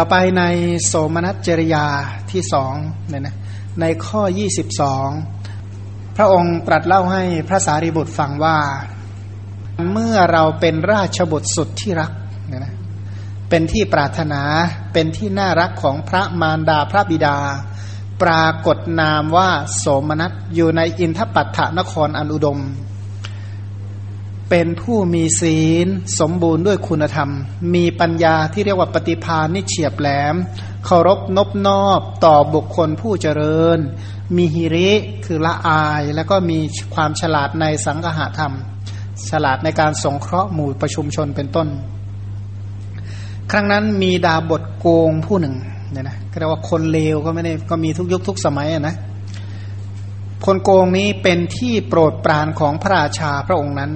[0.00, 0.44] ต่อไปใน
[0.86, 1.86] โสมนัสจริยา
[2.30, 2.74] ที่สอง
[3.08, 3.36] เนี่ยนะ
[3.80, 4.22] ในข้อ
[5.00, 8.58] 22 พระองค์ตรัสเล่าให้พระสารีบุตรฟังว่า
[9.92, 12.12] เมื่อเราเป็นราชบุตรสุดที่รัก
[12.46, 12.74] เนี่ยนะ
[13.50, 14.42] เป็นที่ปรารถนา
[14.92, 17.36] เป็นที่น่ารักของพระมารดาพระบิดา
[18.22, 22.58] ปรากฏนามว่าโสมนัสอยู่ในอินทปัตถนครอันอุดม
[24.50, 25.86] เป็นผู้มีศีล
[26.20, 27.30] สมบูรณ์ด้วยคุณธรรม
[27.74, 30.34] มีปัญญาที่เรียกว่าปฏิภาณนิเฉียบแหลม
[30.84, 33.78] เคารพนบนอบต่อบุคคลผู้เจริญ
[34.36, 34.90] มีหิริ
[35.24, 36.58] คือละอาย แล้วก็มี
[36.94, 38.54] ความฉลาดในสังหธรรม
[39.30, 41.68] ฉลาดในการสงเคราะห์หมู่ประชุมชนเป็นต้น
[43.50, 45.54] ครั้งนั้นมีดาบทโกงผู้หนึ่ง
[45.92, 48.96] เนี่ยนะก็เรียกว่าคนเลวก็ไม่ได้ก็มีทุกยุคทุกสมัยนะ
[50.46, 53.92] คนโกงนี้เป็นที่โปรดปรานของพระราชาพระองค์นั้น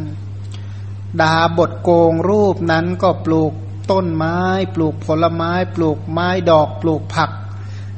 [1.21, 3.53] ดาบทโกงรูปนั้นก็ปลูก
[3.91, 4.39] ต้นไม้
[4.75, 7.31] ปลูกผลไม้ ปลูกไม้ดอกปลูกผัก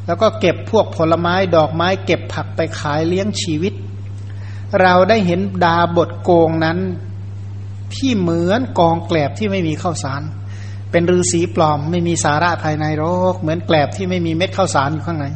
[0.06, 3.74] แล้วก็เก็บพวกผลไม้ดอกไม้เก็บผักไปขายเลี้ยงชีวิต
[4.82, 6.78] เราได้เห็นดาบทโกงนั้น
[7.94, 10.22] ที่เหมือนกองแกลบที่ไม่มีข้าวสาร
[10.90, 15.26] เป็นฤาษีปลอมไม่มีสาระภายในโรคเหมือนแกลบที่ไม่มีเม็ดข้าวสารอยู่ข้างใน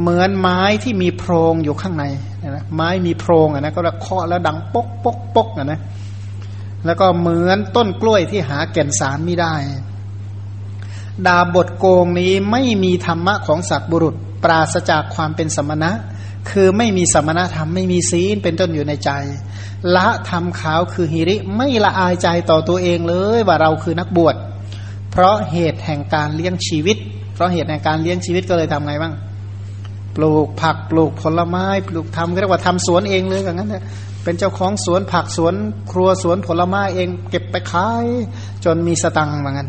[0.00, 2.04] เหมือนไม้ที่มีโพรงอยู่ข้างใน
[2.48, 5.80] นะไม้มีโพรงอะนะก็เคาะแล้วดังปกปกปกอะนะ
[6.86, 9.54] แล้วก็เหมือนต้นกล้วยที่หาแก่นสารไม่ได้
[11.26, 15.90] ดาบทโกงนี้ไม่มีธรรมะของสัตว์บุรุษ ปราศจากความเป็นสมณะ
[16.50, 19.10] คือไม่มีสมณธรรมไม่มีศีลเป็นต้นอยู่ในใจ
[19.96, 24.36] ละธรรมขาวคือหิริไม่ละอายใจต่อตัวเองเลยว่าเราคือนักบวช
[25.10, 26.96] เพราะเหตุแห่งการเลี้ยงชีวิต
[27.34, 29.14] เพราะเหตุแห่งการเลี้ยงชีวิตก็เลยทำไงบ้าง
[30.16, 33.84] ปลูกผักปลูกผลไม้ ปลูกทำเรียกว่าทำสวนเองเลยอย่างนั้นเนี่ย
[34.22, 35.54] เป็นเจ้าของสวนผักสวน
[35.92, 38.06] ครัวสวนผลไม้เองเก็บไปขาย
[38.64, 39.68] จนมีสตังค์เหมือนกัน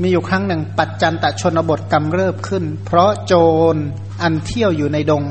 [0.00, 3.34] มีอยู่ครั้งหนึ่งปัจจันตชนบทกำเริบขึ้น เพราะโจ
[3.74, 3.76] ร
[4.22, 5.24] อันเที่ยวอยู่ในดง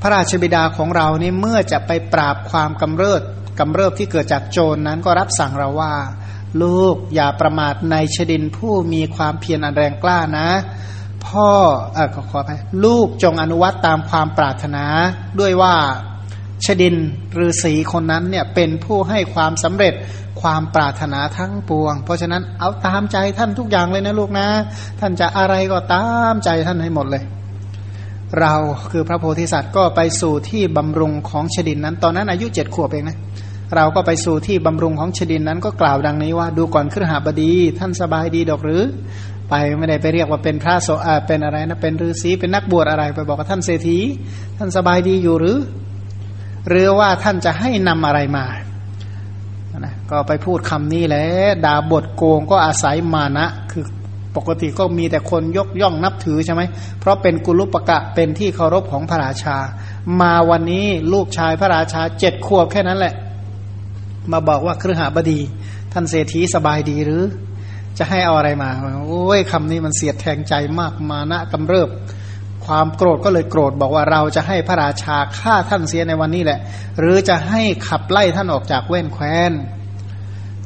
[0.00, 3.22] พระราชบิดาของเรานี่เมื่อจะไปปราบความกำเริบ
[3.58, 5.94] กำเริบที่เกิดจากโจรนนั้นก็รับสั่งเราว่า
[6.62, 10.48] ลูกอย่าประมาทในชดินผู้มีความเพียรอันแรงกล้านะ
[11.28, 11.48] พ่อ
[11.94, 14.84] เออขออภัยลูกจงอนุวัตตามความปรารถนา
[15.40, 15.74] ด้วยว่า
[16.64, 16.96] ชดิน
[17.38, 19.94] ฤาษีคนนั้นเนี่ยเป็นผู้ให้ความสำเร็จ
[20.40, 24.48] ความปรารถนาทั้งปวง เพราะฉะนั้นเอาตามใจท่านทุกอย่างเลยนะลูกนะ
[25.00, 27.22] ท่านจะอะไรก็ตามใจท่านให้หมดเลย
[28.40, 28.54] เรา
[28.90, 33.18] คือพระโพธิสัตว์ก็ไปสู่ที่บำรุงของชดินนั้น ตอนนั้นอายุเจ็ดขวบเองนะ
[33.76, 38.82] เราก็ไปสู่ที่บำรุงของชดินนั้นก็กล่าวดังนี้ว่า ดูก่อนขึ้นหาบดี ท่านสบายดีดอกหรือ
[39.48, 43.98] ไปไม่ได้ไปเรียกว่าเป็นพระโสอาเป็นอะไรนะเป็นฤาษีเป็นนักบวชอะไรไปบอกว่าท่านเศรษฐี
[44.58, 45.58] ท่านสบายดีอยู่หรือ
[46.68, 48.44] หรือว่าท่านจะให้นำอะไรมา
[49.78, 51.24] นะก็ไปพูดคำนี้แหละ
[51.64, 53.84] ด่าบทโกงก็อาศัยมานะ คือ
[54.36, 56.62] ปกติก็มีแต่คนยกย่องนับถือใช่ไหม
[57.00, 59.56] เพราะเป็นกุลุปกะเป็นที่เคารพของพระราชา
[60.20, 63.14] มาวันนี้ลูกชายพระราชาเจ็ดขวบแค่นั้นแหละ
[64.32, 65.38] มาบอกว่าเครือหาบดี
[65.92, 67.22] ท่านเศรษฐีสบายดีหรือ
[67.98, 68.70] จะให้เอาอะไรมา
[69.06, 71.88] โอ้ยคำนี้มันเสียดแทงใจมากมานะกำเริบ
[72.66, 76.60] ความโกรธก็เลยโกรธบอกว่าเราจะให้พระราชาฆ่าท่านเสียในวันนี้แหละ
[77.00, 79.52] หรือจะให้ขับไล่ท่านออกจากเว้นแคว้น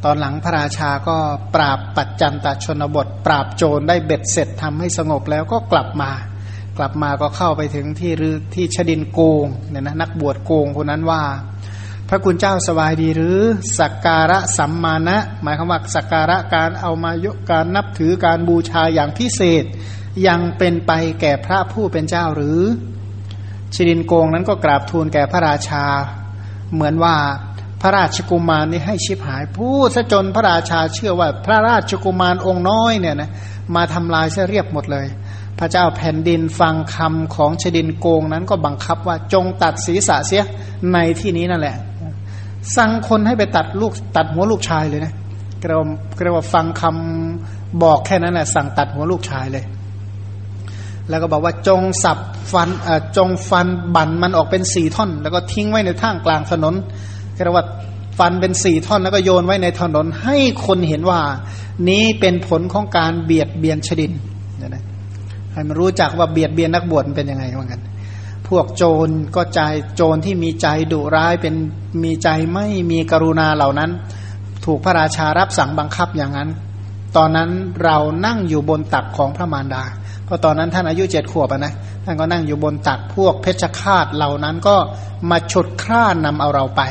[0.04, 1.16] ตอนหลังพระราชาก็
[1.54, 6.10] ปราบปัจจันตชนบท ปราบโจรได้เบ็ดเสร็จทำให้สงบแล้วก็กลับมา
[6.78, 11.22] กลับมาก็เข้าไปถึงที่รือที่ชดินโกงเนี่ยนะนักบวชโกงคนนั้นว่า
[12.12, 13.38] ระคุณเจ้าสบายดีหรือ
[13.78, 19.64] สักการะสัมมาณะหมายความว่าสักการะการเอามายกการนับถือการบูชาอย่างพิเศษ
[20.26, 22.60] ยังเป็นไปแก่พระผู้เป็นเจ้าหรือ
[23.74, 25.84] ชิรินโกงนั้นก็กราบทูลแก่พระราชา
[26.72, 27.16] เหมือนว่า
[27.80, 33.30] พระราชกุมารนี่ให้ชิบหายพูดซะจนพระราชาเชื่อว่าพระราชกุมารองค์น้อยเนี่ยนะ
[33.74, 35.06] มาทำลายเสียเรียบหมดเลย
[35.58, 40.44] พระเจ้าแผ่นดินฟังคำของชดินโกงนั้นก็บังคับว่าจงตัดศีรษะเสีย
[40.92, 41.76] ในที่นี้นั่นแหละ
[42.76, 45.12] สั่งคนให้ไปตัดลูกตัดหัวลูกชายเลยนะ
[45.70, 45.80] เรา
[46.22, 49.64] เรียกว่าฟังคำบอกแค่นั้นแหละสั่งตัดหัวลูกชายเลย
[51.08, 52.18] แล้วก็บอกว่าจงสับ
[52.52, 52.68] ฟัน
[53.16, 56.74] จงฟันบั่นมันออกเป็นสี่ท่อน แล้วก็ทิ้งไว้ในท่างกลางถนน
[57.44, 57.66] เรียกว่า
[58.18, 60.36] ฟันเป็นสี่ท่อนแล้วก็โยนไว้ในถนน ให้
[60.66, 61.20] คนเห็นว่า
[61.88, 64.12] นี้เป็นผลของการเบียดเบียนชดิน
[64.60, 64.84] นะ
[65.52, 67.80] ให้มันรู้จักว่าเบียดเบียนนักบวชเป็นยังไงเหมือนกัน
[68.48, 69.60] พวกโจรก็ใจ
[69.96, 71.54] โจรที่มีใจดุร้ายเป็น
[72.04, 73.90] มีใจไม่มีกรุณาเหล่านั้น
[74.64, 76.48] ถูกพระราชารับสั่งบังคับอย่างนั้น
[77.16, 77.50] ตอนนั้น
[77.84, 79.84] เรานั่งอยู่บนตักของพระมารดา
[80.24, 81.74] เพราะตอนนั้นท่านอายุเจ็ดขวบนะ
[82.04, 84.76] ท่านก็นั่งอยู่บนตักพวกเพชฌฆาตเหล่านั้นก็
[85.30, 86.82] มาฉุดคร่านำเอาเราไป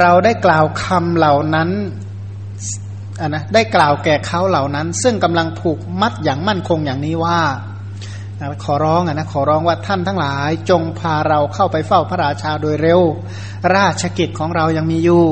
[0.00, 1.68] เราได้กล่าวคำเหล่านั้น
[3.20, 7.40] อ่นะได้กล่าวแก่เขาเหล่านั้น ซึ่งกำลังผูกมัดอย่างมั่นคงอย่างนี้ว่า
[8.64, 13.00] ขอร้องอะนะขอร้องว่าท่านทั้งหลาย จงพาเราเข้าไปเฝ้าพระราชาโดยเร็ว
[13.76, 15.24] ราชกิจของเรายังมีอยู่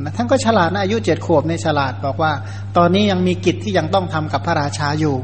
[0.00, 2.32] นะท่านก็ฉลาดนะอายุเจ็ดขวบในฉลาดบอกว่า
[2.76, 5.16] ตอนนี้ยังมีกิจที่ยังต้องทำกับพระราชาอยู่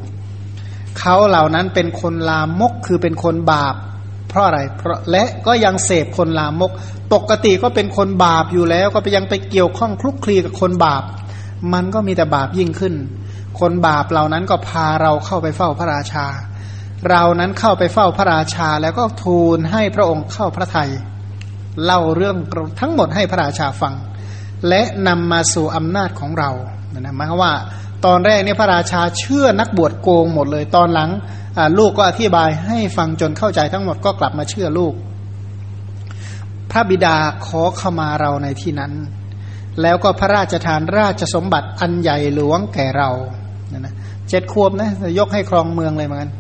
[0.99, 3.75] เขาเหล่านั้นเป็นคนลามกคือเป็นคนบาป
[4.29, 6.71] เพราะอะไรเพราะและก็ยังเสพคนลามก
[7.13, 11.03] ปกติก็เป็นคนบาปอยู่แล้ว ก็ไปยังไปเกี่ยวข้องคลุกคลีกับคนบาป
[11.73, 12.95] มันก็มีแต่บาปยิ่งขึ้น
[13.61, 16.27] คนบาปเหล่านั้นก็พาเราเข้าไปเฝ้าพระราชา
[17.08, 20.91] เรานั้นเข้าไปเฝ้าพระราชาแล้วก็ทูลให้พระองค์เข้าพระทยัย
[21.85, 22.37] เล่าเรื่อง
[22.81, 23.94] ทั้งหมดให้พระราชาฟัง
[24.69, 26.50] และนำมาสู่อำนาจของเรา
[26.99, 27.55] นะหมายว่า
[28.06, 31.11] ตอนแรกเนี่ยพระราชาเชื่อนักบวชโกงหมดเลย ตอนหลัง
[31.79, 34.94] ลูกก็อธิบายให้ฟังจนเข้าใจทั้งหมดก็กลับมาเชื่อลูก
[36.70, 38.93] พระบิดาขอเข้ามาเราในที่นั้น
[39.82, 43.11] แล้วก็พระราชทานราชสมบัติอันใหญ่หลวงแก่เรา
[43.73, 43.94] นะ
[44.29, 46.32] เจ็ดขวบนะยกให้ครองเมืองเลยเหมือนกัน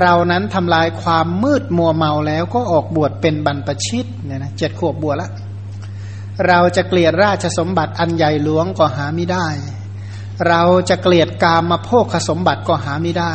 [0.00, 5.30] เรานั้นทำลายความมืดมัวเมาแล้วก็ออกบวชเป็นบรรพชิตเนี่ยนะเจ็ดขวบบวชละ
[6.46, 9.48] เราจะเกลียดราชสมบัติอันใหญ่หลวงก็หาไม่ได้
[10.48, 13.34] เราจะเกลียดกามมาโภคสมบัติก็หาไม่ได้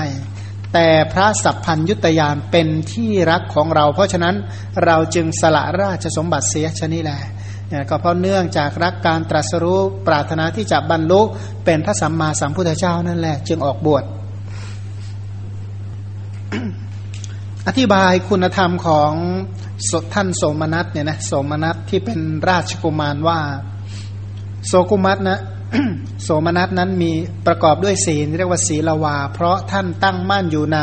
[0.74, 4.36] แต่พระสัพพัญยุตยานเป็นที่รักของเรา เพราะฉะนั้น
[4.86, 7.20] เราจึงสละราชสมบัติเสียชนิดแหละ
[7.70, 11.22] เนี่ยก็เพราะเนื่องจากรักการตรัสรู้ปรารถนาที่จะบรรลุ
[11.66, 14.04] เป็นพระสัมมาสัมพุทธเจ้านั่นแหละ จึงออกบวช
[17.68, 19.12] อธิบายคุณธรรมของ
[20.14, 22.20] ท่านโสมนัสเนี่ยนะโสมนัสที่เป็น
[22.50, 23.40] ราชกุมารว่า
[24.68, 25.40] โสกุมัตนะ
[26.24, 27.12] โสมนัสนั้นมี
[27.48, 30.80] ประกอบด้วยศีลเรียกว่าศีลวา เพราะท่านตั้งมั่นอยู่ใน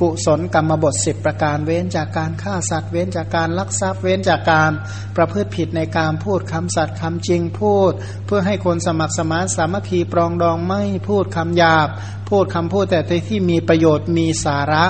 [0.00, 4.72] กุศลกรรมบทสิบประการเว้นจากการฆ่าสัตว์ เว้นจากการลักทรัพย์ เว้นจากการ
[5.16, 7.92] ประพฤติผิดในการพูดคำสัตย์คำจริงพูด
[8.26, 11.88] เพื่อให้คนสมัครสมานสามัคคีปรองดองไม่พูดคำหยาบ
[12.28, 14.84] พูดคำพูดแต่ที่มีประโยชน์มีสาระ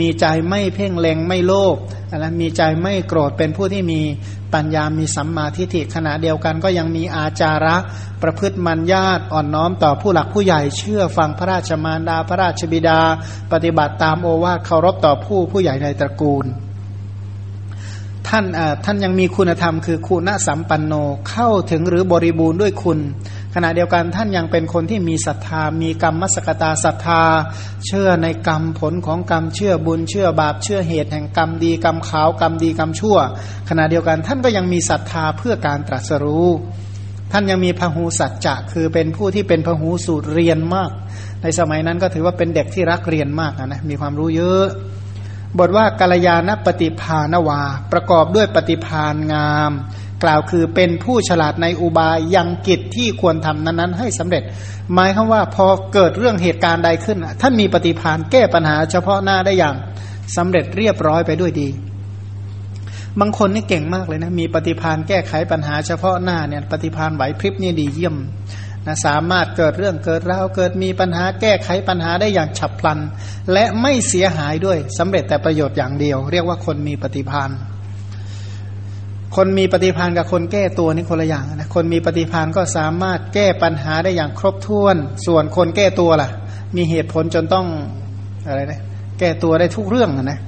[0.00, 1.76] มีใจไม่เพ่งเล็งไม่โลภ
[2.20, 4.00] และมีใจไม่โกรธเป็นผู้ที่มี
[4.54, 7.76] ปัญญามีสัมมาทิฏฐิขณะเดียวกันก็ยังมีอาจาระ
[8.22, 13.00] ประพฤติมัญญาตอ่อนน้อมต่อผู้หลักผู้ใหญ่เชื่อฟังพระราชมารดาพระราชบิดา
[13.52, 16.46] ปฏิบัติตามโอวาทเคารพต่อผู้ผู้ใหญ่ในตระกูล
[18.28, 18.44] ท่าน
[18.84, 20.92] ท่านยังมีคุณธรรมคือคุณสัมปันโน
[21.30, 22.98] เข้าถึงหรือบริบูรณ์ด้วยคุณ
[23.58, 27.22] ขณะเดียวกันท่านยังเป็นคนที่มีศรัทธา มีกรรมมสกตาศรัทธา
[27.86, 33.18] เชื่อในกรรมผลของกรรมเชื่อบุญเชื่อบาปเชื่อเหตุแห่งกรรมดีกรรมขาวกรรมดีกรรมชั่ว
[33.68, 36.48] ขณะเดียวกันท่านก็ยังมีศรัทธาเพื่อการตรัสรู้
[37.32, 40.90] ท่านยังมีพหูสัจจะคือเป็นผู้ที่เป็นพหูสูตรเรียนมาก
[41.42, 44.66] ในสมัยนั้นก็ถือว่าเป็นเด็กที่รักเรียนมากนะมีความรู้เยอะ
[45.58, 47.60] บทว่ากาลยานปฏิภาณวา
[47.92, 49.72] ประกอบด้วยปฏิภาณงาม
[50.24, 54.42] กล่าวคือเป็นผู้ฉลาดในอุบายยังกิจที่ควรทำนั้นๆ ให้สำเร็จ
[54.92, 59.74] หมายคือว่าพอเกิดเรื่องเหตุการณ์ใดขึ้น ท่านมีปฏิภาณแก้ปัญหาเฉพาะหน้าได้อย่าง
[60.36, 61.68] สำเร็จเรียบร้อยไปด้วยดี
[63.20, 68.16] บางคนนี่เก่งมากเลยนะ มีปฏิพานแก้ไขปัญหาเฉพาะหน้าเนี่ยปฏิพานไหวพริบนี่ดีเยี่ยม
[68.86, 72.98] นะสามารถเกิดเรื่องเกิดราวเกิดมีปัญหาแก้ไขปัญหาได้อย่างฉับพลัน
[73.52, 77.50] และไม่เสียหายด้วยสำเร็จแต่ประโยชน์อย่างเดียว เรียกว่าคนมีปฏิพาน
[79.34, 86.28] คนมีปฏิพานกับคนแก้ตัวนี่คนละอย่างนะ คนมีปฏิพานก็สามารถแก้ปัญหาได้อย่างครบถ้วน ส่วนคนแก้ตัวล่ะ
[86.76, 87.66] มีเหตุผลจนต้อง
[88.46, 88.80] อะไรนะ
[89.18, 90.40] แก้ตัวได้ทุกเรื่องนะ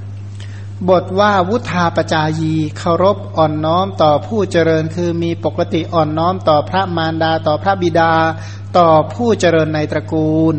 [0.90, 8.12] บทว่าวุธาปจายีเคารพอ่อนน้อมต่อผู้เจริญคือมีปกติอ่อนน้อมต่อพระมารดาต่อพระบิดา
[8.78, 10.54] ต่อผู้เจริญในตระกูล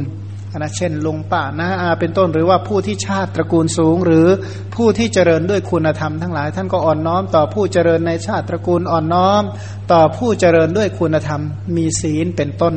[0.58, 4.28] นะเช่นลุงป้าน้าอาเป็นต้นหรือว่าผู้ที่ชาติตระกูลสูง หรือ
[4.76, 9.44] ผู้ที่เจริญด้วยคุณธรรมทั้งหลาย ท่านก็อ่อนน้อมต่อผู้เจริญในชาติตระกูลอ่อนน้อม
[9.92, 11.42] ต่อผู้เจริญด้วยคุณธรรม
[11.76, 12.76] มีศีลเป็นต้น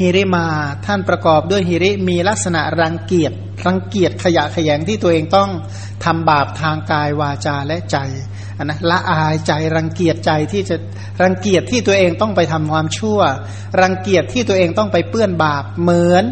[0.00, 0.46] ฮิริมา
[0.86, 3.32] ท่านประกอบด้วยฮิริมีลักษณะรังเกียจ
[3.66, 5.50] รังเกียจขยะขยงที่ตัวเองต้อง
[6.04, 7.96] ทำบาปทางกายวาจาและใจ
[8.62, 10.76] นนะละอายใจรังเกียจใจที่จะ
[11.22, 13.20] รังเกียจที่ตัวเองต้องไปทำความชั่ว
[13.80, 16.24] รังเกียจที่ตัวเองต้องไปเปื้อนบาปเหมือน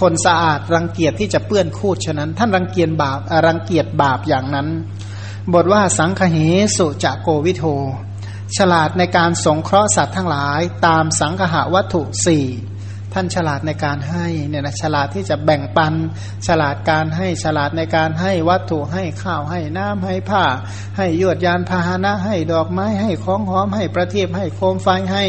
[0.00, 4.68] คนสะอาดรังเกียจที่จะเปื้อนคูดฉะนั้น ท่านรังเกียจบาปรังเกียจบาปอย่างนั้น
[5.52, 6.36] บทว่าสังคเห
[6.76, 7.64] สุจะโกวิโท
[8.56, 12.46] ฉลาดในการสงเคราะห์สัตว์ทั้งหลาย ตามสังคหวัตถุสี่
[13.14, 15.94] ท่านฉลาดในการให้เนี่ยนะฉลาดที่จะแบ่งปัน
[16.46, 20.44] ฉลาดการให้ฉลาดในการให้วัตถุให้ข้าวให้น้ำให้ผ้า
[20.96, 25.24] ให้ยวดยานพาหนะให้ดอกไม้ให้ของหอมให้ประทีปให้โคมไฟให้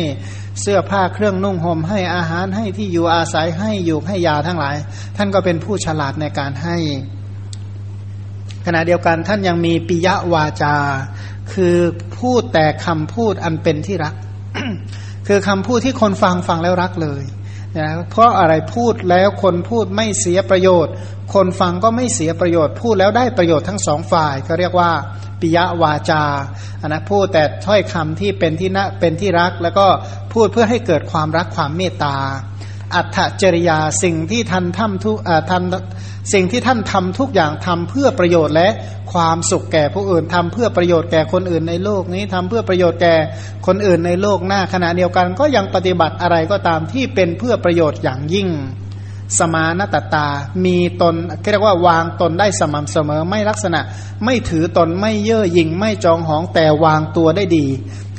[0.61, 4.75] เสื้อผ้าเครื่องนุ่งห่มให้อาหารให้ที่อยู่อาศัยให้อยู่ให้ยาทั้งหลาย
[5.17, 6.77] ท่านก็เป็นผู้ฉลาดในการให้
[8.65, 10.75] ขณะเดียวกันท่านยังมีปิยวาจา
[11.53, 11.77] คือ
[12.19, 14.15] พูดแต่คำพูดอันเป็นที่รัก
[15.27, 17.23] คือคำพูดที่คนฟังฟังแล้วรักเลย
[17.79, 20.93] นะเพราะอะไรพูดแล้วคนพูดไม่เสียประโยชน์
[21.33, 24.91] คนฟังก็ไม่เสียประโยชน์ พูดแล้วได้ประโยชน์ทั้งสองฝ่ายก็เรียกว่า
[25.41, 26.23] ปิยวาจา
[26.81, 29.87] อันนะพูดแต่ถ้อยคำที่เป็นที่นะเป็นที่รัก แล้วก็
[30.33, 32.15] พูดเพื่อให้เกิดความรักความเมตตา
[32.95, 33.07] อัต
[33.41, 35.17] จริยาสิ่งที่ท่านทำทุก
[35.49, 35.63] ท่าน
[36.33, 38.69] สิ่งที่ท่านทำทุกอย่างทำเพื่อประโยชน์และ
[39.13, 43.15] ความสุขแก่ผู้อื่นทำเพื่อประโยชน์แก่คนอื่นในโลกนี้ทำเพื่อประโยชน์แก่
[43.67, 48.47] คนอื่นในโลกหน้าขณะเดียวกัน ก็ยังปฏิบัติอะไรก็ตามที่เป็นเพื่อประโยชน์อย่างยิ่ง
[49.39, 50.27] สมานตตา
[50.65, 51.15] มีตน
[51.51, 53.81] เรียกว่าวางตนได้สม่ำเสมอ ไม่ลักษณะ
[54.25, 57.67] ไม่ถือตน ไม่เย่อหยิ่ง ไม่จองหอง แต่วางตัวได้ดี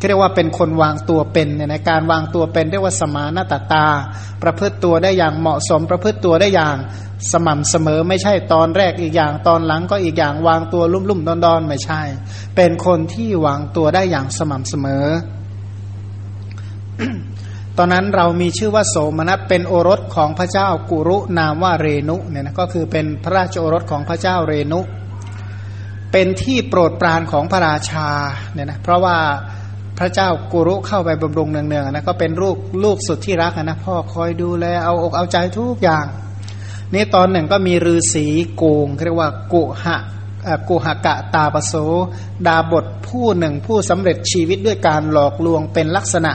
[0.07, 3.87] เรียกว่าเป็นคนวางตัวเป็นเนี่ยในการวางตัวเป็นเรียกว่าสมานตตา
[4.43, 6.77] ประพฤติตัวได้อย่างเหมาะสม ประพฤติตัวได้อย่าง
[7.33, 12.01] สม่ำเสมอ ไม่ใช่ตอนแรกอีกอย่าง ตอนหลังก็อีกอย่าง วางตัวลุ่มลุ่มดอนดอนไม่ใช่
[12.57, 15.07] เป็นคนที่วางตัวได้อย่างสม่ำเสมอ
[17.79, 24.81] ตอนนั้นเรามีชื่อว่าโสมนัสเป็นโอรสของพระเจ้ากุรุนามว่าเรนุเนี่ยนะก็คือเป็นพระราชโอรสของพระเจ้าเรนุ
[26.13, 28.09] เป็นที่โปรดปรานของพระราชา
[28.53, 29.17] เนี่ยนะเพราะว่า
[29.99, 36.07] พระเจ้ากุรุเข้าไปบำรุงเนืองๆนะก็เป็นลูกลูกสุดที่รักนะพ่อคอยดูแลเอาอกเอาใจทุกอย่าง
[36.95, 38.27] นี่ตอนหนึ่งก็มีฤาษี
[38.57, 39.97] โกงเรียกว่ากุหะ
[40.69, 41.75] กุหกะตาปโส
[42.47, 46.33] ดาบทผู้หนึ่งผู้สำเร็จชีวิตด้วยการหลอกลวงเป็นลักษณะ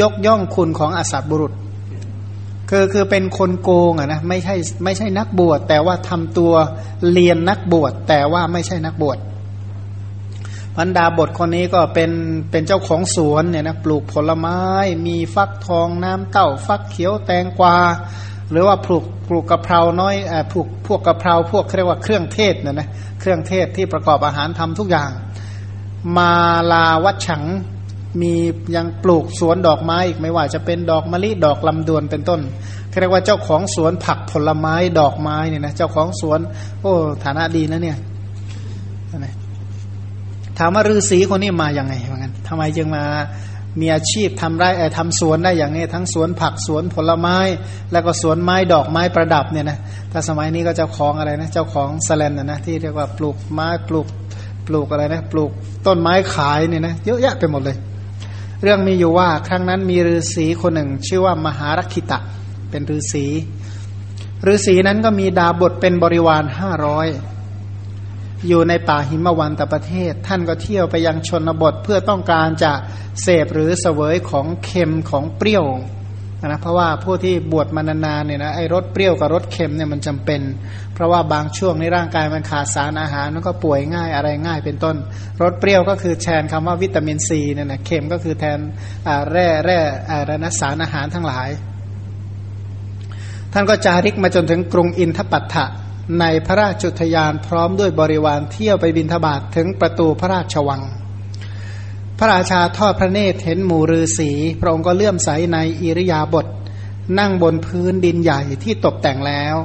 [0.00, 1.52] ยกย่องคุณของอสัตบุรุษ
[2.70, 6.52] คือคือเป็นคนโกงอะนะไม่ใช่ไม่ใช่นักบวช แต่ว่าทำตัว
[7.12, 9.18] เรียนนักบวช แต่ว่าไม่ใช่นักบวช
[10.76, 12.10] พันดาบทคนนี้ก็เป็น
[12.50, 14.60] เป็นเจ้าของสวนเนี่ยนะปลูกผลไม้
[15.06, 17.76] มีฟักทองน้ำเต้าฟักเขียวแตงกวา
[18.50, 22.88] หรือว่าปลูกปลูกกะเพราน้อยอปลูกพวกกะเพราพวกเรียกว่าเครื่องเทศเนี่ยนะ
[23.20, 25.10] เครื่องเทศที่ประกอบอาหารทำทุกอย่าง
[26.16, 26.32] มา
[26.72, 27.42] ลาวัดฉัง
[28.20, 28.32] มี
[28.76, 32.40] ยังปลูกสวนดอกไม้อีกไม่ว่าจะเป็นดอกมะลิดอกลำดวนเป็นต้น
[33.00, 36.38] เรียกว่าเจ้าของสวนผักผลไม้ดอกไม้เนี่ยนะเจ้าของสวน
[36.80, 36.92] โอ้
[37.24, 37.98] ฐานะดีนะเนี่ย
[40.58, 43.04] ถามว่าฤาษีคนนี้มาอย่างไงเหมือนกันทำไมจึงมา
[43.80, 47.36] มีอาชีพทำไร่ทำสวนได้อย่างนี้ทั้งสวนผักสวนผลไม้
[47.92, 49.78] แล้วก็สวนไม้ดอกไม้ประดับเนี่ยนะ
[50.12, 54.06] ถ้าสมัยนี้ก็เจ้าของอะไรนะเจ้าของสแลนนะนะที่เรียกว่าปลูกไม้ปลูก
[54.66, 55.50] ปลูกอะไรนะปลูก
[55.86, 57.76] ต้นไม้ขายเนี่ยนะเยอะแยะไปหมดเลย
[58.62, 62.18] เรื่องมีอยู่ว่าครั้งนั้นมีฤาษีคนหนึ่ง ชื่อว่ามหารักิตะ
[62.70, 63.26] เป็นฤาษี
[64.52, 67.08] ฤาษีนั้นก็มีดาบทเป็นบริวารห้าร้อย
[68.48, 72.72] อยู่ในป่าหิมวันตประเทศ ท่านก็เที่ยวไปยังชนบทเพื่อต้องการจะ
[73.22, 75.66] เสพหรือเสวยของเค็มของเปรี้ยว
[76.46, 80.40] นะเพราะว่าผู้ที่บวชมานานๆเนี่ยนะไอ้รสเปรี้ยวกับรสเค็มเนี่ยมันจำเป็น
[80.94, 84.96] เพราะว่าบางช่วงในร่างกายมันขาดสารอาหารมันก็ป่วยง่ายอะไรง่ายเป็นต้น
[85.42, 88.58] รสเปรี้ยวก็คือแทนคำว่าวิตามินซีเนี่ยนะเค็มก็คือแทน
[89.30, 89.80] แร่แร่
[90.10, 91.48] อะไรนะสารอาหารทั้งหลาย
[93.52, 95.64] ท่านก็จาริกมาจนถึงกรุงอินทปัตถะ
[96.20, 100.82] ในพระราชจุทยานพร้อมด้วยบริวารเที่ยวไปบินทบาทถึงประตูพระราชวัง
[102.22, 106.46] ระราชาทอดพระเนตรเห็นหมู่ฤาษีพระองค์ก็เลื่อมใสในอิริยาบถ
[107.18, 109.56] นั่งบนพื้นดินใหญ่ที่ตกแต่งแล้ว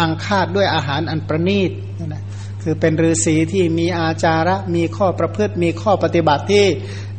[0.00, 1.70] อังคาดด้วยอาหารอันประณีต
[2.06, 2.22] นะ
[2.62, 6.64] คือเป็นฤาษีที่มีอาจาระมีข้อประพฤติมีข้อปฏิบัติที่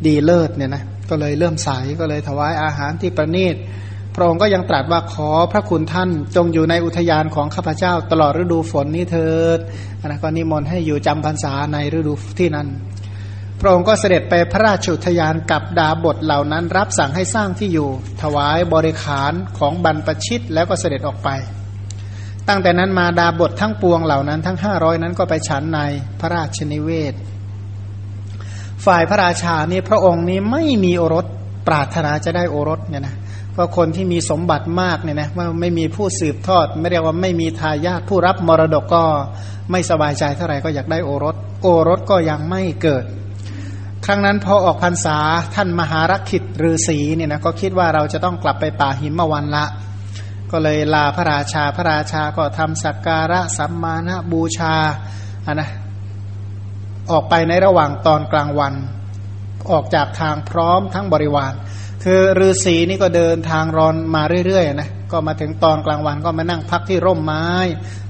[0.06, 1.70] ดีเลิศเนี่ยนะก็เลยเลื่อมใส
[2.00, 3.56] ก็เลยถวายอาหารที่ประณีต
[4.16, 9.60] พระองค์ก็ยังตรัสว่าขอพระคุณท่านจงอยู่ในอุทยานของข้าพเจ้าตลอดฤดูฝนนี้เถิด
[10.06, 12.68] นะก็นิมนต์ให้อยู่จำพรรษาในฤดูที่นั้น
[13.66, 17.90] ระองค์ก็เสด็จไปพระราชอุทยานกับดาบทเหล่านั้น รับสั่งให้สร้างที่อยู่
[18.22, 21.30] ถวายบริขารของบรรพชิตแล้วก็เสด็จออกไป
[22.48, 25.80] ตั้งแต่นั้นมาดาบททั้งปวงเหล่านั้นทั้งห้าร้อยนั้นก็ไปฉันใน
[26.20, 27.14] พระราชนิเวศ
[28.86, 31.26] ฝ่ายพระราชานี่พระองค์นี้ไม่มีโอรส
[31.68, 33.16] ปรารถนาจะได้โอรสเนี่ยนะ
[33.54, 39.04] เพราะคนที่มีสมบัติมากเนี่ยนะว่าไม่มีผู้สืบทอด ไม่เรียกว่าไม่มีทายาทผู้รับมรดกก็
[39.72, 43.04] ไม่สบายใจเท่าไหร่ก็อยากได้โอรส โอรสก็ยังไม่เกิด
[44.06, 45.18] ครั้งนั้นพอออกพรรษา
[45.56, 49.66] ท่านมหารักขิตฤาษีเนี่ยนะก็คิดว่าเราจะต้องกลับไปป่าหิมวันละ
[50.52, 54.76] ก็เลยลาพระราชาพระราชาก็ทำสักการะสัมมาณบูชา
[55.46, 55.70] อะนะ
[57.12, 58.74] ออกไปในระหว่างตอนกลางวัน
[59.72, 61.54] ออกจากทางพร้อมทั้งบริวาร
[62.04, 67.48] คือฤาษีนี่ก็เดินทางรอนมาเรื่อยๆนะ ก็มาถึงตอนกลางวันก็มานั่งพักที่ร่มไม้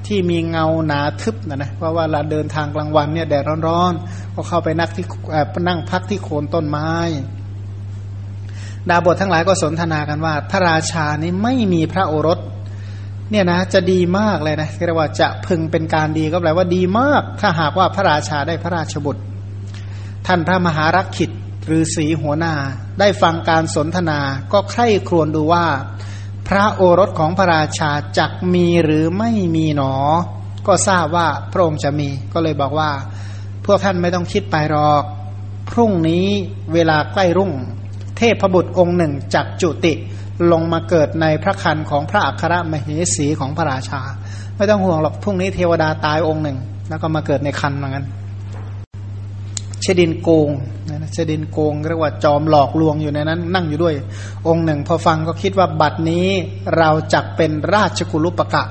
[0.07, 5.05] ที่มีเงาหนาทึบนะนะเพราะว่าเราเดินทางกลางวันเนี่ยแดดร้อนๆก็เข้าไปนักที่
[5.67, 6.91] นั่งพักที่โคนต้นไม้
[8.89, 12.39] ดาบททั้งหลายก็สนทนากันว่า พระราชานี้ไม่มีพระโอรส
[13.31, 19.23] เนี่ยนะจะดีมากเลยนะเรียกว่าจะพึงเป็นการดีก็แปลว่าดีมาก ถ้าหากว่าพระราชาได้พระราชบุตร
[20.27, 21.31] ท่านพระมหารักขิต
[21.67, 22.53] หรือสีหัวหน้า
[22.99, 24.19] ได้ฟังการสนทนา
[24.53, 25.65] ก็ใคร่ครวญดูว่า
[26.47, 29.93] พระโอรสของพระราชาจักมีหรือไม่มีหนอ
[30.67, 32.91] ก็ทราบว่าพระองค์จะมีก็เลยบอกว่า
[33.65, 35.03] พวกท่านไม่ต้องคิดไปหรอก
[35.71, 36.25] พรุ่งนี้
[36.73, 37.51] เวลาใกล้รุ่ง
[38.17, 39.93] เทพบุตรองค์หนึ่งจักจุติ
[40.51, 44.01] ลงมาเกิดในพระคันของพระอัครมเหสีของพระราชา
[44.55, 46.57] ไม่ต้องห่วงหรอกพรุ่งนี้เทวดาตายองค์หนึ่ง
[46.89, 48.05] แล้วก็มาเกิดในคันเหมือนกัน
[49.83, 50.49] เชดินโกง
[50.89, 53.95] นะเชดินโกงเรียกว่าจอมหลอกลวงอยู่ในนั้น นั่งอยู่ด้วย
[54.47, 56.27] องค์หนึ่ง พอฟังก็คิดว่าบัดนี้
[56.77, 58.63] เราจักเป็นราชกุลุปกะ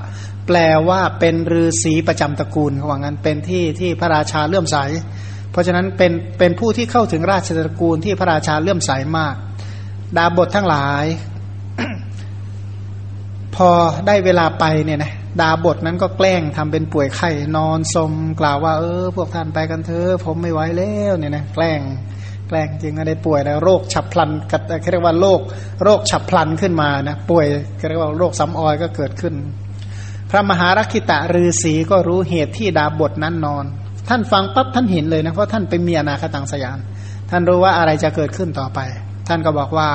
[0.46, 0.56] แปล
[0.88, 4.76] ว่าเป็นฤาษีประจำตระกูลเขาว่างั้นเป็นที่ที่พระราชาเลื่อมใส
[5.50, 9.34] เพราะฉะนั้นเป็นเป็นผู้ที่เข้าถึงราชตระกูลที่พระราชาเลื่อมใสมาก
[10.16, 11.04] ดาบททั้งหลาย
[13.54, 13.68] พอ
[14.06, 21.80] ได้เวลาไปเนี่ยนะ ดาบทนั้นก็แกล้งทำเป็นป่วยไข้นอนสมกล่าวว่าเออ พวกท่านไปกันเถอะผมไม่ไหวแล้วเนี่ยนะแกล้ง
[22.48, 24.60] แกล้งจริงก็ได้ป่วยแล้วโรคฉับพลันกับ
[24.92, 25.40] เรียกว่าโรค
[25.84, 27.46] โรคฉับพลันขึ้นมานะป่วย
[27.88, 29.34] เรียกว่าโรคซ้ำออยก็เกิดขึ้น
[30.30, 33.64] พระมหารักขิตะฤาษีก็รู้เหตุที่ดาบทนั้นนอน
[34.08, 36.78] ท่านฟังปั๊บท่านเห็นเลยนะเพราะท่านเป็นเมียนาคตังสยาน
[37.30, 38.78] ท่านรู้ว่าอะไรจะเกิดขึ้นต่อไป
[39.28, 39.88] ท่านก็บอกว่า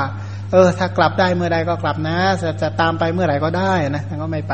[0.52, 4.54] เออ ถ้ากลับได้เมื่อใดก็กลับนะ จะจะตามไปเมื่อไหร่ก็ได้นะท่านก็ไม่ไป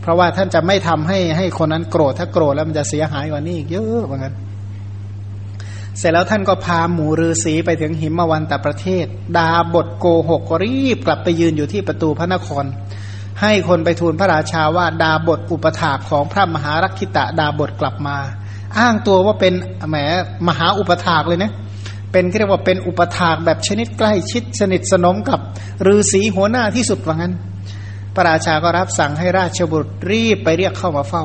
[0.00, 4.34] เพราะว่าท่านจะไม่ทำให้ให้คนนั้นโกรธถ้าโกรธแล้วมันจะเสียหายกว่านี้อีกเยอะเหมือนกัน
[5.98, 9.06] เสร็จแล้วท่านก็พาหมูฤาษีไปถึงหิมวันตประเทศ
[9.38, 12.64] ดาบทโกหกรีบกลับไปยืนอยู่ที่ประตูพระนคร
[13.40, 18.16] ให้คนไปทูลพระราชาว่าดาบทอุปถาของพระมหารักขิตะดาบทกลับมา
[18.78, 19.54] อ้างตัวว่าเป็น
[19.88, 19.96] แหม
[20.48, 21.52] มหาอุปถากเลยนะ
[22.12, 25.40] เป็นเรียกว่าเป็นอุปถากแบบชนิดใกล้ชิดสนิทสนมกับ
[25.86, 27.34] ฤาษีหัวหน้าที่สุดว่างั้น
[28.14, 31.24] พระราชาก็รับสั่งให้ราชบุตรรีบไปเรียกเข้ามาเฝ้า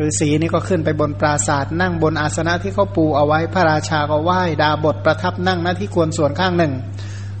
[0.00, 6.72] ฤาษีนี่ก็ขึ้นไปบนปราศาสตร์นั่งบนอาสนะที่เขาปูเอาไว้พระราชาก็ไหว้ดาบทประทับนั่งหน้าที่ควรส่วนข้างหนึ่ง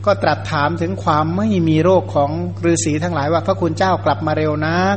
[0.04, 2.30] ก็ตรัสถามถึงความไม่มีโรคของ
[2.70, 4.96] ฤาษีทั้งหลายว่าพระคุณเจ้ากลับมาเร็วนัก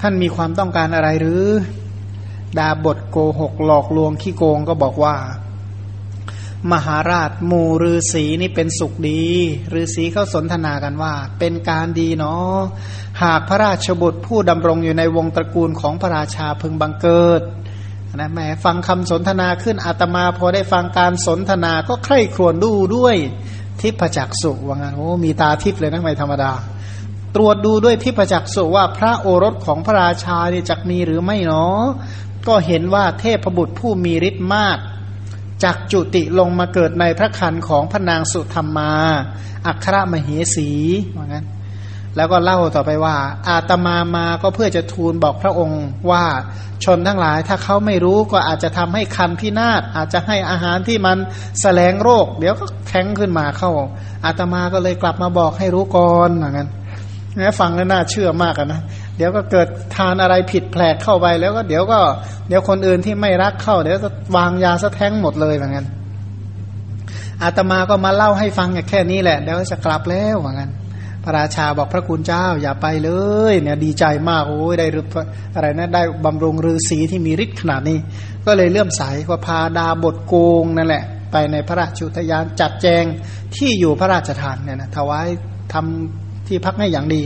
[0.00, 1.44] ท่านมีความต้องการอะไรหรือ
[2.58, 5.14] ดาบทโกหกหลอกลวงขี้โกงก็บอกว่า
[6.72, 9.24] มหาราชหมู่ฤาษีนี่เป็นสุขดี
[9.80, 12.56] ฤาษีเขาสนทนากันว่า เป็นการดีเนาะ
[13.22, 17.42] หากพระราชบุตรผู้ดำรงอยู่ในวงตระกูลของพระราชาพึงบังเกิด
[18.16, 23.16] นะแหมฟังคำสนทนาขึ้นอาตมาพอได้ฟังการสนทนาก็ใคร่ครวญดูด้วย
[23.80, 26.52] ทิพจักสุว่างั้นโอ้มีตาทิพเลยนะไม่ธรรมดา
[27.34, 31.82] ตรวจดูด้วยทิพจักสุว่าพระโอรสของพระราชาเนี่ยจักมีหรือไม่เนาะ
[32.48, 34.78] ก็เห็นว่าเทพบุตรผู้มีฤทธิ์มาก
[35.64, 38.92] จากจุติลงมาเกิดในพระคันของพระนางสุธรรมมา
[39.66, 40.70] อัครมเหสี
[41.16, 41.46] ว่างั้น
[42.16, 43.16] แล้วก็เล่าต่อไปว่า
[43.48, 46.24] อาตมามาก็เพื่อจะทูลบอกพระองค์ว่า
[46.84, 51.16] ชนทั้งหลายถ้าเขาไม่รู้ก็อาจจะทำให้คันพินาศอาจจะให้อาหารที่มัน
[51.60, 53.70] แสลงโรค เดี๋ยวก็แท้งขึ้นมาเข้า
[54.24, 56.68] อาตมาก็เลยกลับมาบอกให้รู้ก่อนว่างั้น
[57.38, 58.80] นะฟังแล้วน่าเชื่อมากนะ
[59.16, 62.00] เดี๋ยวก็เกิดทานอะไรผิดแผลกเข้าไปแล้วก็เดี๋ยวก็
[62.48, 65.86] เดี๋ยวคนอื่นที่ไม่รักเข้า เดี๋ยวจะวางยาสะแท้งหมดเลยเหมือนกัน
[67.42, 70.70] อาตมาก็มาเล่าให้ฟังแค่นี้แหละเดี๋ยวจะกลับแล้วเหมือนกัน
[71.24, 73.10] พระราชาบอกพระคุณเจ้าอย่าไปเล
[73.52, 75.04] ย เนี่ยดีใจมากโอ้ยได้รู้
[75.54, 77.98] อะไรนะได้บำรุงฤาษีที่มีฤทธิ์ขนาดนี้
[78.46, 83.04] ก็เลยเลื่อมใสก็พาดาบทโกงนั่นแหละ ไปในพระราชุทยานจัดแจง
[83.56, 85.26] ที่อยู่พระราชทานเนี่ยนะถวาย
[85.72, 87.22] ทำที่พักให้อย่างดี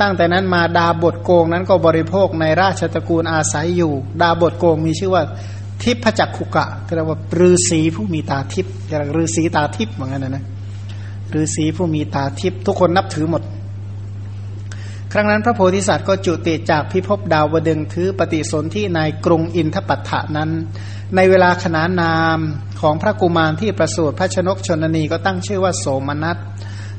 [0.00, 5.22] ตั้งแต่นั้นมาดาบทโกงนั้นก็บริโภคในราชตระกูลอาศัยอยู่ ดาบทโกงมีชื่อว่า
[5.82, 10.44] ทิพจักขุกะเรียกว่าฤาษีผู้มีตาทิพย์เรียกฤาษีตาทิพย์เหมือนกันนะนะ
[11.40, 13.42] ฤาษีผู้มีตาทิพย์ทุกคนนับถือหมด
[15.12, 20.50] ครั้งนั้นพระโพธิสัตว์ก็จุติจากพิภพดาวดึงถือปฏิสนธิในกรุงอินทปัฏฐานั้น
[21.16, 22.38] ในเวลาขนานนาม
[22.80, 26.36] ของพระกุมารที่ประสูติพระชนกชนนีก็ตั้งชื่อว่าโสมนัส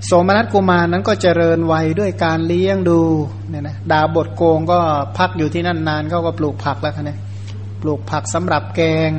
[0.05, 2.99] โสมนัสกุมารนั้นก็เจริญวัยด้วยการเลี้ยงดู
[3.49, 4.79] เนี่ยนะดาบทโกงก็
[5.17, 7.19] พักอยู่ที่นั่นนานเขาก็ปลูกผักแล้วคะเนี่ย
[7.81, 9.11] ปลูกผักสำหรับแกง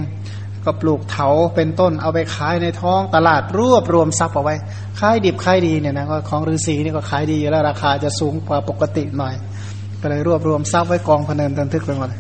[0.65, 4.55] ก็ปลูกเถาเป็นต้นเอาไปขายในท้องตลาดรวบรวมทรัพย์เอาไว้
[5.01, 9.35] ขายดิบขายดีเนี่ยนะก็ของฤาษีนี่ก็ขายดีแล้วราคาจะสูงกว่าปกติหน่อย
[10.01, 12.11] ก็เลยรวบรวมทรัพย์ไว้กองพเนินตันทึกไปหมด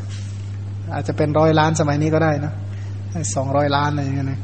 [0.94, 2.52] อาจจะเป็นร้อยล้านสมัยนี้ก็ได้นะ
[3.34, 4.40] สองร้อยล้านอะไรอย่างเงี้ยนะ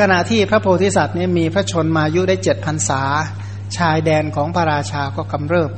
[0.00, 3.02] ขณะที่พระโพธิสัตว์นี่มีพระชนมายุได้เจ็ดพันษา
[3.76, 5.70] ชายแดนของพระราชาก็กำเริบ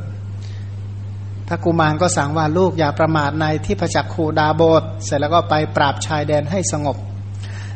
[1.49, 6.97] พระกุมารก็สั่งว่าลูกอย่าประมาทในที่พระจักคูดาโบสเสร็จแล้วก็ไปปราบชายแดนให้สงบ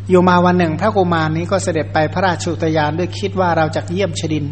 [0.09, 4.45] อยู่มาวันหนึ่ง พระกุมารนี้ก็เสด็จไปพระราชุตยานด้วยคิดว่าเราจะเยี่ยมชดิน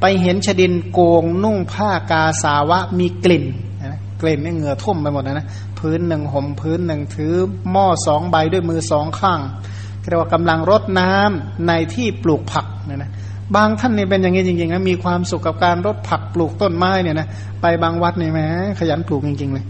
[0.00, 3.44] ไปเห็นชดินโกงนุ่งผ้ากาสาวะมีกลิ่น
[4.22, 7.34] กลิ่นนี่เหงื่อท่วมไปหมดนะนะพื้นหนึ่งห่มพื้นหนึ่งถือ
[7.70, 9.40] หม้อสองใบด้วยมือสองข้าง
[10.08, 13.10] เรียกว่ากำลังรดน้ำในที่ปลูกผักเนี่ยนะ
[13.56, 17.28] บางท่านนี่เป็นอย่างนี้จริงๆนะมีความสุขกับการรดผักปลูกต้นไม้เนี่ยนะ
[17.60, 18.40] ไปบางวัดนี่แหม
[18.78, 19.64] ขยันปลูกจริงๆเลย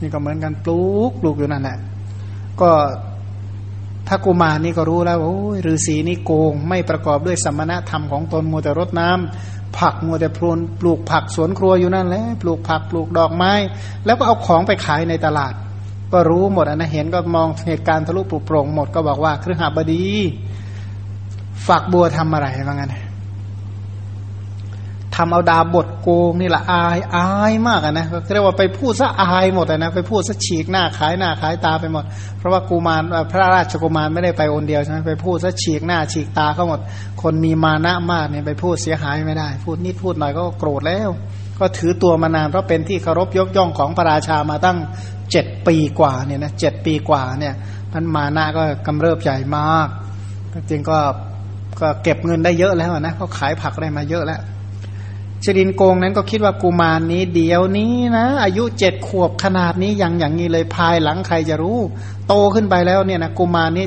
[0.00, 1.78] นี่ก็เหมือนกันปลูกปลูกอยู่นั่นแหละ
[2.60, 2.70] ก็
[4.08, 13.52] ถ้ากุมารนี่ก็รู้แล้วโอ้ยฤาษีนี่โกง ไม่ประกอบด้วยสมณธรรมของตนมัวแต่รดน้ำผักมัวแต่พรนปลูกผักสวนครัวอยู่นั่นแหละปลูกผักปลูกดอกไม้
[14.04, 15.54] แล้วก็เอาของไปขายในตลาด
[16.12, 20.04] ก็รู้หมดนะเห็นก็มองเหตุการณ์ทะลุปลุกโปร่งหมดก็บอกว่าเครือหาบดี
[21.66, 22.94] ฝักบัวทำอะไรว่างั้น
[25.14, 32.04] ทำเอาดาบทโกงนี่แหละอายอายมากนะก็เรียกว่าไปพูดซะอายหมดนะไปพูดซะฉีกหน้าขายหน้าขายตาไปหมด
[32.38, 36.80] เพราะว่ากูมารพระราชกุมารไม่ได้ไปอนเดียวใช่ไหมไปพูดซะฉีกหน้าฉีกตาเขาหมด
[37.22, 41.10] คนมีมานะมากเนี่ยไปพูดเสียหายไม่ได้ พูดนิดพูดหน่อยก็โกรธแล้ว
[41.60, 44.78] ก็ถือตัวมานานเพราะเป็นที่เคารพยกย่องของพระราชามาตั้ง
[45.30, 47.54] เจ็ดปีกว่าเนี่ยนะเจ็ดปีกว่าเนี่ย
[47.92, 49.88] พันมานะก็กำเริบใหญ่มาก
[50.70, 50.98] จริงก็
[51.80, 54.40] ก็เก็บเงินได้เยอะแล้วนะเขาขายผักได้มาเยอะแล้ว
[55.44, 61.78] ชดินโกงนั้นก็คิดว่ากุมารนนี้เดี๋ยวนี้นะ อายุเจ็ดขวบขนาดนี้ยังอย่างนี้เลยภายหลังใครจะรู้
[62.28, 63.86] โตขึ้นไปแล้วเนี่ยนะกุมารนี้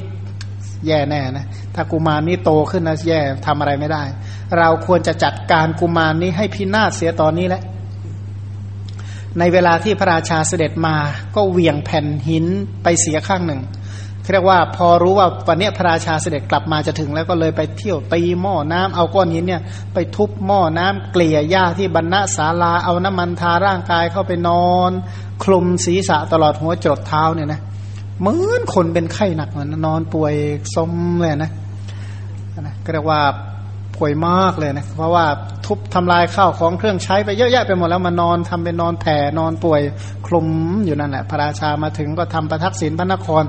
[0.88, 4.04] แย่แน่นะถ้ากุมารนี้โตขึ้นนะแย่ทำอะไรไม่ได้
[4.58, 7.64] เราควรจะจัดการกุมารนี้ให้พินาศเสียตอนนี้แหละ
[9.40, 10.96] ในเวลาที่พระราชาเสด็จมา
[11.36, 12.46] ก็เหวี่ยงแผ่นหิน
[12.84, 13.62] ไปเสียข้างหนึ่ง
[14.34, 19.62] เรียกว่าพอรู้ว่าวันนี้พระราชาเสด็จกลับมาจะถึงแล้วก็เลยไปเที่ยวตีหม้อน้ำเอาก้อนหินเนี่ย
[19.94, 24.92] ไปทุบหม้อน้ำเกลี่ยหญ้าที่บรรณศาลาเอาน้ำมันทาร่างกายเข้าไปนอน
[25.44, 27.60] คลุมศีรษะตลอดหัวจดเท้าเนี่ยนะ
[28.20, 30.34] เหมือนคนเป็นไข้หนักเหมือนนอนป่วย
[30.76, 31.52] สมเลยนะ
[32.62, 33.22] นะก็เรียกว่า
[34.02, 35.26] ป่วยมากเลยนะเพราะว่า
[35.66, 39.82] ทุบทำลายข้าวของเครื่องใช้ไปเยอะแยะไปหมดแล้วมานอนทำเป็นนอนแผ่นอนป่วย
[40.28, 40.48] คลุม
[40.86, 43.44] อยู่นั่นแหละพระราชามาถึงก็ทำประทักษิณพระนคร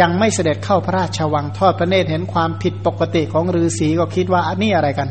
[0.00, 5.08] ยังไม่เสด็จเข้าพระราชวังทอดพระเนตรเห็นความผิดปกติของฤาษีก็คิดว่าอันนี้อะไรกัน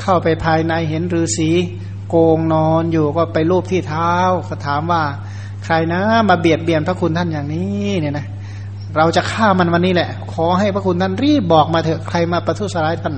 [0.00, 1.50] เข้าไปภายในเห็นฤาษี
[2.08, 4.14] โกงนอนอยู่ก็ไปรูปที่เท้า
[4.48, 5.02] ก็ถามว่า
[5.64, 8.26] ใครนะมาเบียดเบียนพระคุณท่านอย่างนี้เนี่ยนะ
[8.96, 13.14] เราจะฆ่ามันวันนี้แหละ ขอให้พระคุณท่านรีบบอกมาเถอะใครมาประทุษร้ายท่าน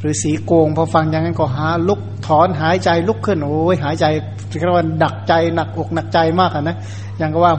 [0.00, 4.06] หรือสีโกงพอฟังอย่างนั้นก็หาลุกถอนหายใจลุกขึ้นโอ้ยหายใจ
[4.48, 6.76] เรียกว่าดักใจหนักอกหนักใจมากนะ
[7.18, 7.52] อย่างก็ว่า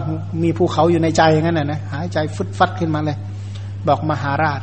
[0.43, 3.17] มีภูเขาอยู่ในใจอย่างนั้นนะหายใจฟุดฟัดขึ้นมาเลย
[3.87, 4.61] บอกมหาราช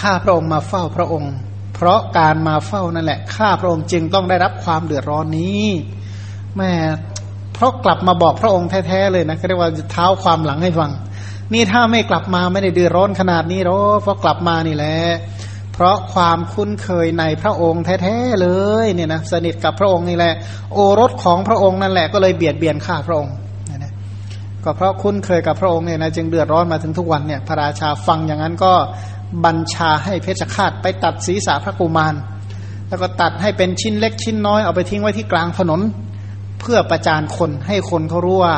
[0.00, 1.32] ข้าพระองค์มาเฝ้าพระองค์
[1.74, 5.64] เพราะการมาเฝ้านั่นแหละข้าพระองค์จึงต้องได้รับความเดือดร้อนนี้
[6.56, 6.70] แม่
[7.54, 10.90] เพราะกลับมาบอกพระองค์แท้ๆเลยนะเรียกว่าเท้าความหลังให้ฟัง
[11.54, 14.96] นี่ถ้าไม่กลับมาไม่ได้เดือดร้อนขนาดนี้หรอกเพราะกลับมานี่แหละ
[15.76, 18.48] เพราะความคุ้นเคยในพระองค์แท้ๆเล
[18.84, 20.34] ยเนี่ยนะสนิทกับพระองค์นี่แหละ
[20.72, 23.34] โอรสของพระองค์นั่นแหละก็เลยเบียดเบียนข้าพระองค์
[23.76, 23.92] นะ
[24.64, 28.72] ก็เพราะคุ้นเคยกับพระองค์เนี่ยนะจึงเดือดร้อนมาถึงทุกวันเนี่ยพระราชาฟังอย่างนั้นก็
[29.44, 32.14] บัญชาให้เพชฌฆาตไปตัดศีรษะพระกุมาร
[32.88, 35.80] แล้วก็ตัดให้เป็นชิ้นเล็กชิ้นน้อยเอาไปทิ้งไว้ที่กลางถนน
[36.60, 38.56] เพื่อประจานคนให้คนเขารู้ว่า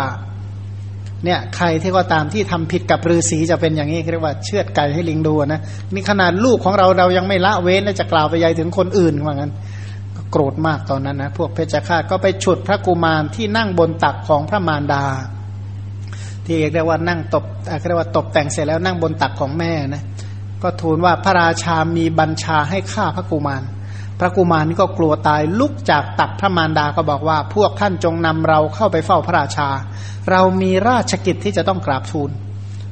[1.25, 5.61] เนี่ยใครที่ก็ตามที่ทำผิดกับฤาษีจะเป็นอย่างนี้เรียกว่าเชือดไก่ให้ลิงดูนะ
[5.95, 9.53] นี่ขนาดลูกของเราเรายังไม่ละเว้นและจะกล่าวไปยัยถึงคนอื่นว่างั้น
[10.17, 15.05] ก็โกรธมากตอนนั้นนะพวกเพชฌฆาตก็ไปฉุดพระกุมารที่นั่งบนตักของพระมารดา
[16.47, 17.45] ที่เรียกว่านั่งตบ
[17.87, 20.03] เรียกว่าตบแต่งเสร็จแล้วนั่งบนตักของแม่นะ
[20.63, 23.63] ก็ทูลว่าพระราชามีบัญชาให้ฆ่าพระกุมาร
[24.21, 29.69] พระกุมารนี่ก็กลัวตายลุกจากตักพระมารดาก็บอกว่า พวกท่านจงนำเราเข้าไปเฝ้าพระราชา
[30.31, 32.31] เรามีราชกิจที่จะต้องกราบทูล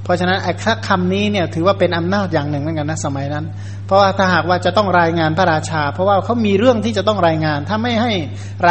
[0.04, 0.52] เพราะฉะนั้นไอ้
[0.88, 3.44] คำนี้เนี่ยถือว่าเป็นอำนาจอย่างหนึ่งเหมือนกันนะสมัยนั้น
[3.86, 8.12] เพราะว่าถ้าหากว่าจะต้องรายงานพระราชา เพราะว่าเขามีเรื่องที่จะต้องรายงาน ถ้าไม่ให้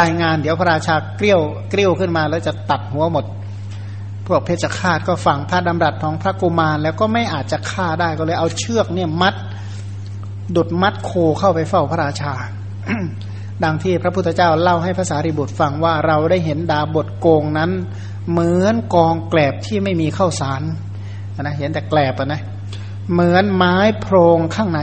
[0.04, 1.40] ายงานเดี๋ยวพระราชาเกลี้ยว
[1.70, 3.24] เกลี้ยวขึ้นมา แล้วจะตัดหัวหมด
[4.26, 9.34] พวกเพชฌฆาตก็ฟังพระดำรัสของพระกุมารแล้วก็ไม่อาจจะฆ่าได้ก็เลยเอาเชือกเนี่ยมัด
[10.56, 12.32] ดุดมัดโคเข้าไปเฝ้าพระราชา
[13.64, 17.70] ดังที่พระพุทธเจ้าเล่าให้ภาษาริบุตรฟังว่าเราได้เห็นดาบทโกงนั้น
[18.30, 20.62] เหมือนกองแกลบที่ไม่มีข้าวสาร
[21.40, 22.42] นะเห็นแต่แกลบนะ
[23.12, 24.80] เหมือนไม้โพรงข้างใน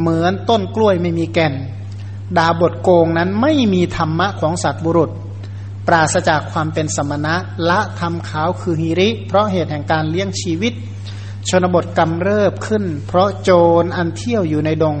[0.00, 1.54] เหมือนต้นกล้วยไม่มีแก่น
[2.38, 5.10] ดาบทโกงนั้นไม่มีธรรมะของสัตว์บุรุษ
[5.86, 7.34] ปราศจากความเป็นสมณะ
[7.68, 10.72] ละทำขาวคือหิริ เพราะเหตุแห่งการเลี้ยงชีวิต
[11.48, 13.50] ชนบทกำเริบขึ้น เพราะโจ
[13.82, 14.96] รอันเที่ยวอยู่ในดง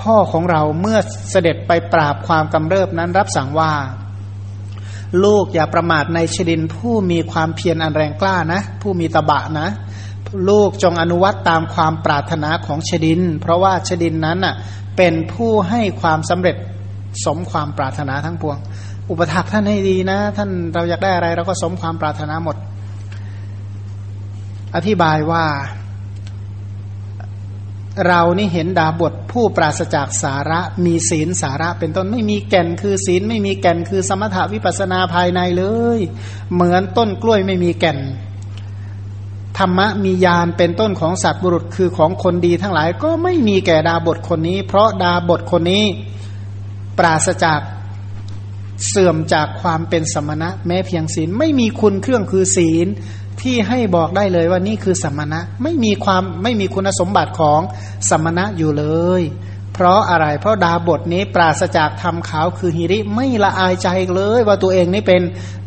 [0.00, 0.98] พ่อของเราเมื่อ
[1.30, 3.72] เสด็จไปปราบความกำเริบนั้นรับสั่งว่า
[5.24, 9.68] ลูกอย่าประมาทในชดินผู้มีความเพียรอันแรงกล้านะ ผู้มีตะบะนะ
[10.48, 14.54] ลูกจงอนุวัตตามความปรารถนาของชดิน เพราะว่าชดินนั้นน่ะ
[14.96, 16.56] เป็นผู้ให้ความสำเร็จ
[17.24, 18.58] สมความปรารถนาทั้งปวง
[19.10, 22.56] อุปถักท่านให้ดีนะ ท่านเราอยากได้อะไรเราก็สมความปรารถนาหมด
[24.74, 25.46] อธิบายว่า
[28.06, 35.64] เรานี่เห็นดาบทผู้ปราศจากสาระมีศีลสาระ เป็นต้นไม่มีแก่นคือศีลไม่มีแก่นคือสมถาวิปัสนาภายในเล
[35.96, 35.98] ย
[36.52, 37.98] เหมือนต้นกล้วยไม่มีแก่น
[39.58, 45.84] ธรรมะมียานเป็นต้นของสัตว์บุรุษคือของคนดีทั้งหลายก็ไม่มีแก่ดาบทคนนี้ เพราะดาบทคนนี้
[46.98, 47.60] ปราศจาก
[48.88, 52.86] เสื่อมจากความเป็นสมณะ แม้เพียงศีลไม่มีคุณเครื่องคือศีล
[53.42, 57.60] ที่ให้บอกได้เลยว่านี่คือสมณะไม่มีความไม่มีคุณสมบัติของ
[58.08, 58.86] สมณะอยู่เล
[59.20, 59.22] ย
[59.74, 65.22] เพราะอะไร เพราะดาบทนี้ปราศจากทำขาวคือฮิริไม่ละอายใจเลย ว่าตัวเองนี่เป็น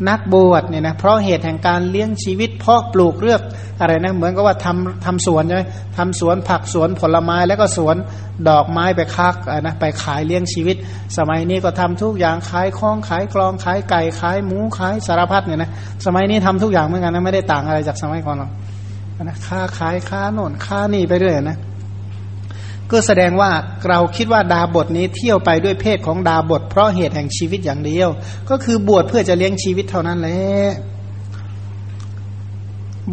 [0.10, 3.42] นักบวชเนี่ยนะเพราะเหตุแห่งการเลี้ยงชีวิตเพาะปลูกเลือก
[3.80, 5.64] อะไรนะเหมือนกับว่าทำทำสวนใช่ไหม
[5.98, 7.96] ทำสวนผักสวนผลไม้แล้วก็สวน
[8.50, 10.76] ดอกไม้ไปคักนะไปขายเลี้ยงชีวิต
[11.18, 15.70] สมัยนี้ก็ทำทุกอย่างขายคล้องขายกลองขายไก่ขายหมูขายสารพัดเนี่ยนะ
[16.06, 18.52] สมัยนี้ทำทุกอย่างเหมือนกันนะไม่ได้ต่างอะไรจากสมัยก่อนหรอก
[19.24, 21.58] นะค้าขายค้าโน่นค้านี่ไปเรื่อยนะ
[22.92, 23.52] ก็แสดงว่า
[23.90, 28.10] เราคิดว่าดาบทนี้เที่ยวไปด้วยเพศของดาบท เพราะเหตุแห่งชีวิตอย่างเดียว
[28.50, 30.42] ก็คือบวชเพื่อจะเลี้ยงชีวิตเท่านั้นแหละ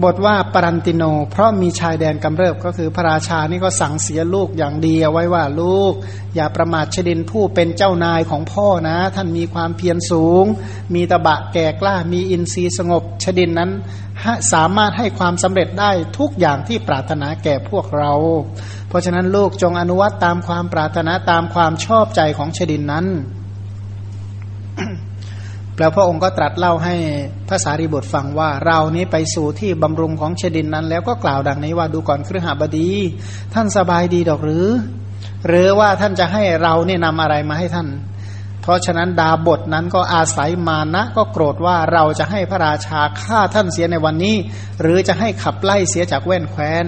[0.00, 5.92] บทว่าปรันติโน เพราะมีชายแดนกำเริบก็คือพระราชานี่ก็สั่งเสียลูกอย่างดีเอาไว้ว่าลูก
[6.35, 10.44] อย่าประมาทชดินผู้เป็นเจ้านายของพ่อนะ ท่านมีความเพียรสูง
[10.94, 13.70] มีตะบะแก่กล้ามีอินทรีย์สงบชดินนั้น
[14.52, 18.12] สามารถให้ความสำเร็จได้ทุกอย่างที่ปรารถนาแก่พวกเรา
[18.88, 23.07] เพราะฉะนั้นลูกจงอนุวัตตามความปรารถนาตามความชอบใจของชดินนั้น
[25.79, 26.95] แล้วพระองค์ก็ตรัสเล่าให้
[27.49, 32.91] พระสารีบุตรฟังว่า เรานี้ไปสู่ที่บำรุงของเชดินนั้น แล้วก็กล่าวดังนี้ว่าดูก่อนครหบดี
[33.55, 34.69] ท่านสบายดีดอกหรือ
[35.49, 37.89] หรือว่าท่านจะให้เราเนี่ยนำอะไรมาให้ท่าน
[38.63, 44.37] เพราะฉะนั้นดาบทนั้นก็อาศัยมานะก็โกรธว่าเราจะให้พระราชาฆ่าท่านเสียในวันนี้
[44.81, 46.87] หรือจะให้ขับไล่เสียจากแว่นแคว้น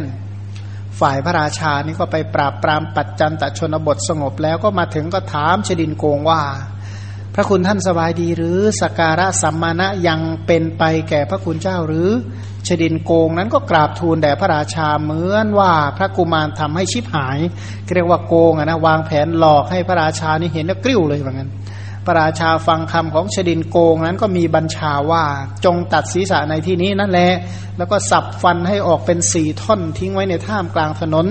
[1.00, 6.42] ฝ่ายพระราชานี่ก็ไปปราบปรามปัจจันตชนบทสงบแล้วก็มาถึงก็ถามเชดินโกงว่า
[7.36, 12.08] พระคุณท่านสบายดีหรือสการะสัมมาณะยังเป็นไปแก่พระคุณเจ้าหรือ
[12.66, 17.38] ชดินโกงนั้นก็กราบทูลแด่พระราชาเหมือนว่าพระกุมารทำให้ชิบหาย
[17.94, 21.50] เรียกว่าโกงนะวางแผนหลอกให้พระราชานี่เห็นแล้วกริ้วเลยว่างั้น
[22.06, 25.24] พระราชาฟังคำของชดินโกงนั้นก็มีบัญชาว่า
[25.64, 27.32] จงตัดศีรษะในที่นี้นั่นแหละ
[27.78, 31.26] แล้วก็สับฟันให้ออกเป็นสี่ท่อนทิ้งไว้ในท่ามกลางถนน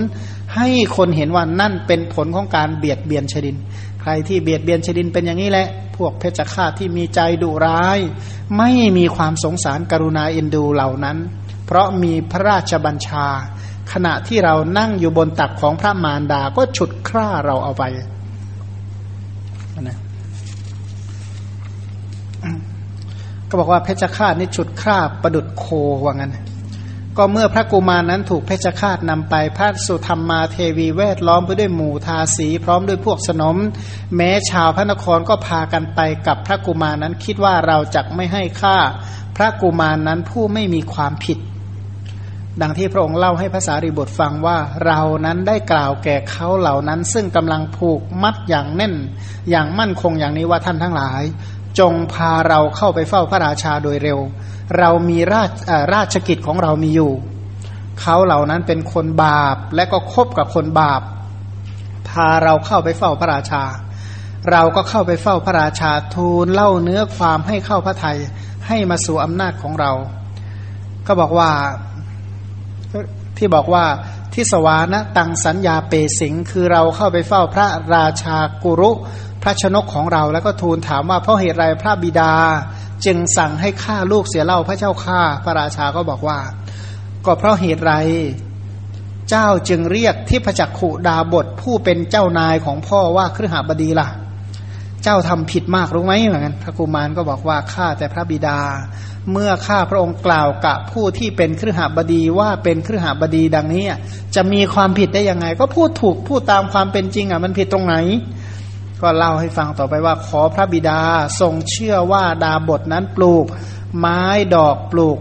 [0.56, 3.56] ให้คนเห็นว่านั่นเป็นผลของการเบียดเบียนชดิน
[4.00, 7.98] ใครที่เบียดเบียนชดินเป็นอย่างนี้แหละ พวกเพชฌฆาตที่มีใจดุร้าย
[8.58, 11.16] ไม่มีความสงสารกรุณาเอ็นดูเหล่านั้น
[11.66, 13.26] เพราะมีพระราชบัญชา
[13.92, 17.84] ขณะที่เรานั่งอยู่บนตักของพระมารดาก็ฉุดคร่าเราเอาไป
[19.82, 19.98] นะ
[23.48, 25.64] ก็บอกว่าเพชฌฆาตนี่ฉุดคร่าประดุดโค
[26.04, 26.36] ว่างั้น
[27.18, 33.56] ก็เมื่อพระกุมารนั้นถูกเพชฌฆาตนำไปพระสุธรรมมาเทวีแวดล้อมไปด้วยหมู่ทาสี พร้อมด้วยพวกสนม
[34.16, 38.76] แม้ชาวพระนครก็พากันไปกับพระกุมารนั้นคิดว่าเราจะไม่ให้ค่า
[39.36, 41.38] พระกุมารนั้นผู้ไม่มีความผิด
[42.62, 48.94] ดังที่พระองค์เล่าให้ภาษาริบทฟังว่าเรานั้นได้กล่าวแก่เขาเหล่านั้น ซึ่งกำลังผูกมัดอย่างแน่น
[49.50, 51.22] อย่างมั่นคงอย่างนี้ว่าท่านทั้งหลาย
[51.78, 54.18] จงพาเราเข้าไปเฝ้าพระราชาโดยเร็ว
[54.78, 55.50] เรามีราช
[55.94, 57.12] ราชกิจของเรามีอยู่
[58.00, 61.00] เขาเหล่านั้นเป็นคนบาปและก็คบกับคนบาป
[62.08, 63.62] พาเราเข้าไปเฝ้าพระราชา
[64.50, 68.18] เราก็เข้าไปเฝ้าพระราชาทูลเล่าเนื้อความให้เข้าพระไทย
[68.66, 69.92] ให้มาสู่อำนาจของเรา
[71.06, 71.50] ก็บอกว่า
[73.38, 73.84] ที่บอกว่า
[74.34, 78.90] ทิสวานะตังสัญญาเปสิง คือเราเข้าไปเฝ้าพระราชากุรุ
[79.44, 82.32] พระชนกของเราแล้วก็ทูลถามว่าเพราะเหตุไรพระบิดา
[83.04, 86.38] จึงสั่งให้ฆ่าลูกเสียเล่าพระเจ้าข้าพระราชาก็บอกว่า
[87.26, 87.92] ก็เพราะเหตุไร
[89.30, 94.08] เจ้าจึงเรียกที่พระจักขุดาบทผู้เป็นเจ้านายของพ่อว่าครหบดีล่ะ
[95.02, 98.58] เจ้าทำผิดมากรู้ไหมเหมือนกันพระกุมารก็บอกว่าข้าแต่พระบิดา
[99.32, 103.84] เมื่อข้าพระองค์กล่าวกับผู้ที่เป็นครหบดีว่าเป็นครหบดีดังนี้
[104.34, 107.94] จะมีความผิดได้ยังไง ก็พูดถูกพูดตามความเป็นจริงอะมันผิดตรงไหน
[109.04, 111.00] ก็เล่าให้ฟังต่อไปว่า ขอพระบิดา
[111.40, 113.44] ทรงเชื่อว่าดาบทนั้นปลูก
[113.98, 114.22] ไม้
[114.56, 115.18] ดอกปลูก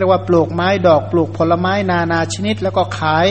[0.00, 3.26] เรียกว่าปลูกไม้ดอกปลูกผลไม้นานาชนิด แล้วก็ขาย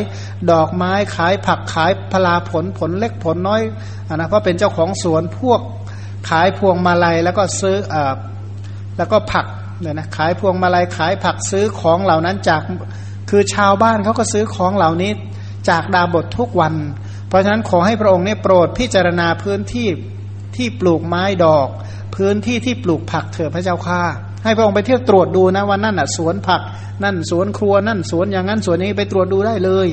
[0.52, 3.62] ดอกไม้ขายผักขายพลาผลผลเล็กผลน้อย
[4.08, 5.62] อนนะเพราะเป็นเจ้าของสวนพวก
[6.30, 7.96] ขายพวงมาลัยแล้วก็ซื้ออ
[8.98, 9.46] แล้วก็ผัก
[9.82, 12.62] เนี่ยนะขายพวงมาลัยขายผักซื้อของเหล่านั้นจาก
[13.30, 15.12] คือชาวบ้านเขาก็ซื้อของเหล่านี้
[15.70, 16.74] จากดาบททุกวัน
[17.32, 19.88] เพราะฉะนั้นขอให้พระองค์เนี่ยโปรดพิจารณาพื้นที่
[20.56, 21.68] ที่ปลูกไม้ดอก
[22.16, 24.02] พื้นที่ที่ปลูกผักเถิดพระเจ้าข้า
[24.44, 26.62] ให้พระองค์ไปเที่ยวตรวจดูนะว่านั่นอะสวนผัก
[27.04, 29.88] นั่นสวนครัวนั่นสวนอย่างนั้นสวนนี้ไปตรวจดูได้เลย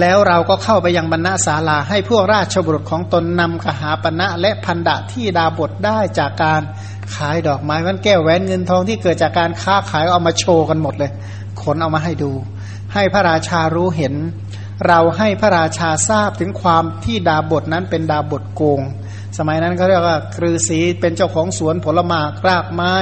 [0.00, 6.62] แล้วเราก็เข้าไปยังบรรณาศาลาให้พวกราชบุรุษของตนนำกหาปณะและพันดะที่ดาบทได้จากการ
[7.14, 11.10] ขายดอกไม้วันแก้วแหวนเงินทองที่เกิดจากการค้าขายเอามาโชว์กันหมดเลย
[11.62, 12.30] ขนเอามาให้ดู
[12.94, 14.14] ให้พระราชารู้เห็น
[14.86, 18.80] เราให้พระราชาทราบถึงความที่ดาบทนั้นเป็นดาบทโกง
[19.38, 22.92] สมัยนั้นเขาเรียกว่าครือสีเป็นเจ้าของสวนผลไม้รากไม้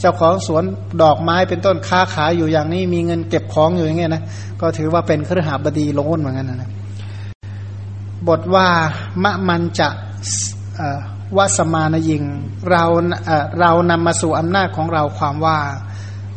[0.00, 0.62] เจ้าของสวน
[1.02, 4.22] ดอกไม้เป็นต้นค้าขายอยู่อย่างนี้มีเงินเก็บของอยู่อย่างเงี้ยนะ
[4.60, 6.70] ก็ถือว่าเป็นครหาบดีโลนเหมือนกันนะ
[8.28, 8.68] บทว่า
[9.22, 9.88] มะมันจะ
[11.38, 12.22] วัสมานยิง
[12.70, 12.84] เรา
[13.60, 15.58] เรานำมาสู่อำนาจของเราความว่า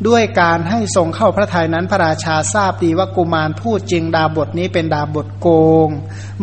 [0.08, 5.48] ด้วยการให้ทรงเข้าพระทัยนั้นพระราชาทราบดีว่ากุมารพูดจริงดาบทนี้เป็นดาบทโก
[5.88, 5.90] ง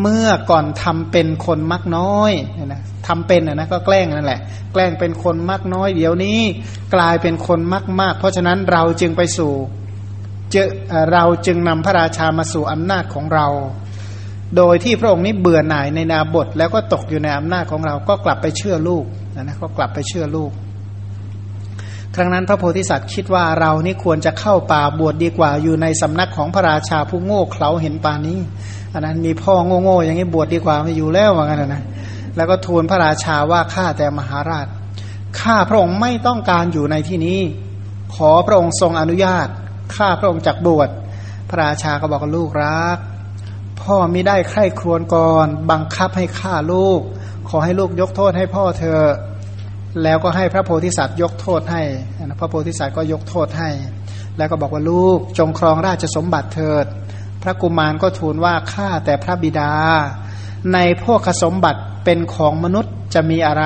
[0.00, 2.32] เมื่อก่อนทำเป็นคนมักน้อย
[2.66, 4.40] นะทำเป็นนะก็แกล้งนั่นแหละ
[4.72, 6.40] แกล้งเป็นคนมักน้อย เดี๋ยวนี้
[6.94, 9.52] กลายเป็นคนมากมาก เพราะฉะนั้นเราจึงไปสู่
[10.50, 10.56] เจ
[11.12, 13.46] เราจึงนำพระราชามาสู่อำนาจของเรา
[14.56, 20.50] โดยที่พระองค์นี้เบื่อหน่ายในนาบทแล้วก็ตกอยู่ในอำนาจของเราก็กลับไปเชื่อลูกนะก็กลับไปเชื่อลูก
[22.20, 28.38] ครั้งนั้นพระโพธิสัตว์คิดว่าเรานี่ควรจะเข้าป่าบวชดดีกว่าอยู่ในสำนักของพระราชาผู้โง่เขลาเห็นป่านี้
[28.92, 31.82] อันนั้นมีพ่อโง่ๆอย่างนี้บวชดดีกว่าไม่อยู่แล้วว่างั้นนะ
[32.36, 34.66] แล้วก็ทูลพระราชาว่าข้าแต่มหาราช
[35.40, 37.40] ข้าพระองค์ไม่ต้องการอยู่ในที่นี้
[38.14, 39.48] ขอพระองค์ทรงอนุญาต
[39.96, 40.88] ข้าพระองค์จักบวช
[41.48, 42.98] พระราชาก็บอกลูกรัก
[43.82, 47.00] พ่อไม่ได้ใคร่ครวญก่อน บังคับให้ฆ่าลูก
[47.48, 49.00] ขอให้ลูกยกโทษให้พ่อเธอ
[50.02, 51.82] แล้วก็ให้พระโพธิสัตว์ยกโทษให้
[52.38, 53.70] พระโพธิสัตว์ก็ยกโทษให้
[54.36, 56.86] แล้วก็บอกว่าลูกจงครองราชสมบัติเถิด
[57.42, 59.72] พระกุมารก็ทูลว่าข้าแต่พระบิดา
[60.72, 63.64] ในพวกสมบัติเป็นของมนุษย์จะมีอะไร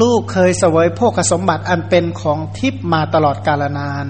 [0.00, 4.06] ลูกเคยเสวยพวกสมบัติอันเป็นของทิพมาตลอดกาลนาน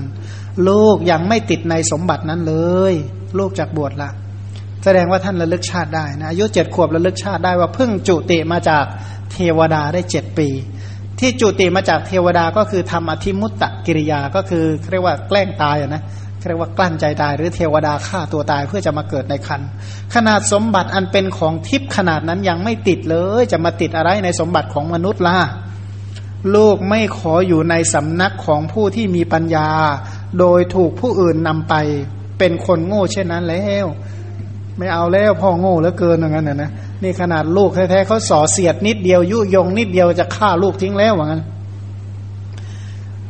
[0.68, 2.54] ลูกยังไม่ติดในสมบัตินั้นเล
[2.92, 2.94] ย
[3.38, 4.10] ลูกจากบวชละ
[4.84, 8.84] แสดงว่าท่านระลึกชาติได้นะอายุเจ็ดขวบระลึกชาติได้ว่าเพิ่งจุติมาจาก
[9.32, 10.48] เทวดาได้เจ็ดปี
[11.20, 16.02] ที่จุติมาจากเทวดาก็คือทำอธิมุตตะกิริยาก็คือเรียกว่าแกล้งตายนะ
[16.48, 19.60] เรียกว่ากลั้นใจตายหรือเทวดาฆ่าตัวตายเพื่อจะมาเกิดในคัน
[20.14, 25.38] ขนาดสมบัติอันเป็นของทิพย์ขนาดนั้นยังไม่ติดเลย จะมาติดอะไรในสมบัติของมนุษย์ล่ะ
[26.54, 29.68] ลูกไม่ขออยู่ในสำนักของผู้ที่มีปัญญา
[30.38, 31.74] โดยถูกผู้อื่นนำไป
[32.38, 33.86] เป็นคนโง่เช่นนั้นแล้ว
[34.82, 36.70] ไม่เอาแล้วพ่อโง่เหลือเกินอย่างนั้นนะ
[37.02, 41.42] นี่ขนาดลูกแท้ๆเขาส่อเสียดนิดเดียวยุยงนิดเดียวจะฆ่าลูกทิ้งแล้วอย่างนั้น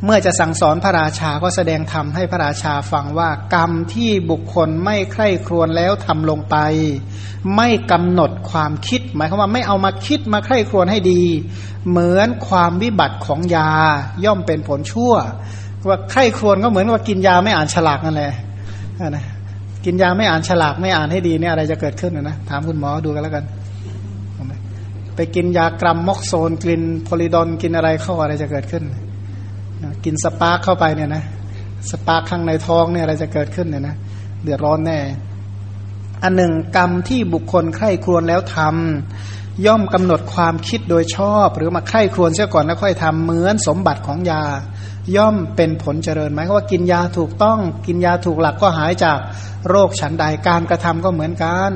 [0.04, 6.56] เมื่อจะสั่งสอนพระราชาก็แสดงธรรมให้พระราชาฟังว่ากรรมที่บุคคลไม่ใคร่ครวญแล้วทำลงไป
[7.56, 11.22] ไม่กำหนดความคิด หมายความว่าไม่เอามาคิดมาใคร่ครวญให้ดี
[11.88, 13.70] เหมือนความวิบัติของยา
[14.24, 15.14] ย่อมเป็นผลชั่ว
[15.88, 18.32] ว่าใคร่ครวญก็เหมือนว่ากินยาไม่อ่านฉลากนั่นแหละ
[19.10, 19.24] นะ
[19.84, 23.44] กินยาไม่อ่านฉลากไม่อ่านให้ดีเนี่ยอะไรจะเกิดขึ้นนะถามคุณหมอดูกันแล้วกัน
[25.16, 28.84] ไปกินยากรัมม็อกโซนกินโพลิดอนกินอะไรเข้าอะไรจะเกิดขึ้น
[30.04, 31.24] กินสปาร์คเข้าไปเนี่ยนะ
[31.90, 33.96] สปาร์คข้างในท้องเนี่ยอะไรจะเกิดขึ้นเนี่ยนะ
[34.42, 34.98] เดือดร้อนแน่
[36.22, 44.42] อันหนึ่งกรรมที่บุคคลใคร่ครวญแล้วทำย่อมกำหนดความคิดโดยชอบ หรือมาใคร่ครวญเสียก่อนแล้วค่อยทำเหมือนสมบัติของยา
[45.16, 49.18] ย่อมเป็นผลเจริญหมายว่ากินยาถูกต้อง กินยาถูกหลักก็หายจาก
[49.68, 51.70] โรคฉันใดการกระทำก็เหมือนกัน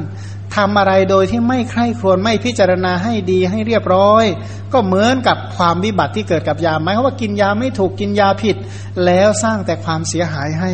[0.57, 4.25] ทำอะไรโดยที่ไม่ใคร่ครวญไม่พิจารณาให้ดีให้เรียบร้อย
[4.73, 8.57] ก็เหมือนกับความวิบัติที่เกิดกับยาหมายว่ากินยาไม่ถูกกินยาผิด
[9.05, 10.71] แล้วสร้างแต่ความเสียหายให้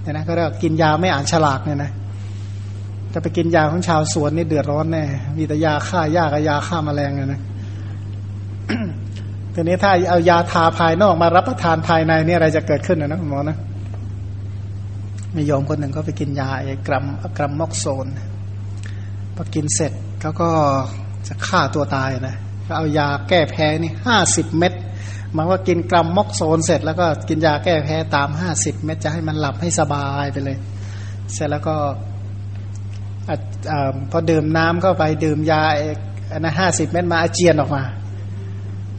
[0.00, 1.90] เนี่ยนะก็เรียกกินยาไม่อ่านฉลากเนี่ยนะ
[3.12, 5.04] จะไปกินยาของชาวสวนนี่เดือดร้อนแน่
[5.36, 7.40] มีแต่ยาฆ่าหญ้ากับยาฆ่าแมลงเนี่ยนะ
[9.60, 13.58] ทีนี้ถ้าเอายาทาภายนอกมารับประทานภายในนี่อะไรจะเกิดขึ้นนะนะหมอนะ
[15.36, 17.04] มีโยมคนหนึ่งก็ไปกินยาไอ้กรัม
[17.36, 18.06] กรัมมอกโซน
[19.36, 20.48] พอกินเสร็จเขาก็
[21.26, 22.36] จะฆ่าตัวตายนะ
[22.66, 24.72] ก็เอายาแก้แพ้นี่ห้าสิบเม็ด
[25.36, 30.58] มันว่ากินกรัมมอกโซนเสร็จแล้วก็กินยาแก้แพ้ตามห้าสิบเม็ดจะให้มันหลับให้สบายไปเลย
[31.34, 31.76] เสร็จแล้วก็
[33.28, 33.32] อ
[34.10, 35.62] พอดื่มน้ำเข้าไปดื่มยา
[36.32, 37.84] อันนั้นห้าสิบเม็ดมาอาเจียนออกมา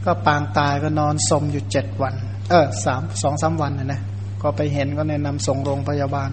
[0.04, 2.14] ก็ปางตายก็นอนสมอยู่เจ็ดวัน
[2.50, 4.00] เออสามสองสาวันนะนะ
[4.42, 6.30] ก็ไปเห็นก็แนะนำส่งโรงพยาบาล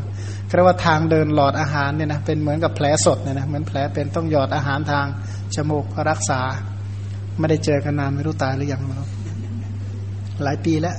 [0.55, 5.05] เรียกว่าทางเดินหลอดอาหารเนี่ยนะเป็นเหมือนกับแผลสดเนี่ยนะเหมือนแผลเป็นต้องหยอดอาหารทาง
[5.55, 6.41] จมูกรักษา
[7.39, 8.81] ไม่ได้เจอกันนานไม่รู้ตายหรือยัง
[10.43, 10.95] หลายปีแล้ว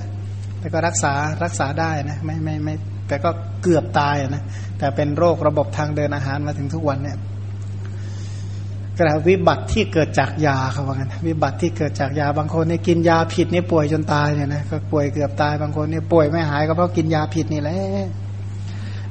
[0.59, 1.13] แต่ก็รักษา
[1.45, 2.75] รักษาได้นะไม่ไม่ไม่
[3.09, 3.31] แต่ก็
[3.63, 4.43] เกือบตายนะ
[4.79, 7.17] แต่เป็นโรคระบบทางเดินอาหารมาถึงทุกวันเนี่ย
[8.99, 17.81] กระวิบัติที่เกิดจากยาเขาว่ากันวิบัติที่เกิดจากยาบางคนเนี่ยกินยาผิดเนี่ยป่วยจนตายเนี่ยนะก็ป่วยเกือบตายบางคนเนี่ยป่วยไม่หายก็เพราะกินยาผิดนี่แหละ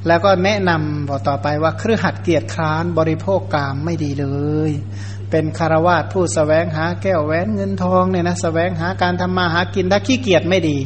[0.06, 4.26] แล้วก็แนะนำบอกต่อไปว่าเครือขัดเกียรติคร้านบริโภคกามไม่ดีเล
[4.68, 4.70] ย
[5.30, 10.78] เป็นคารวาสผู้สแสวงหาแก้วแหวนเงินทองเนี่ยนะสแสวงหาการทำมาหากินถ้าขี้เกียจไม่ดี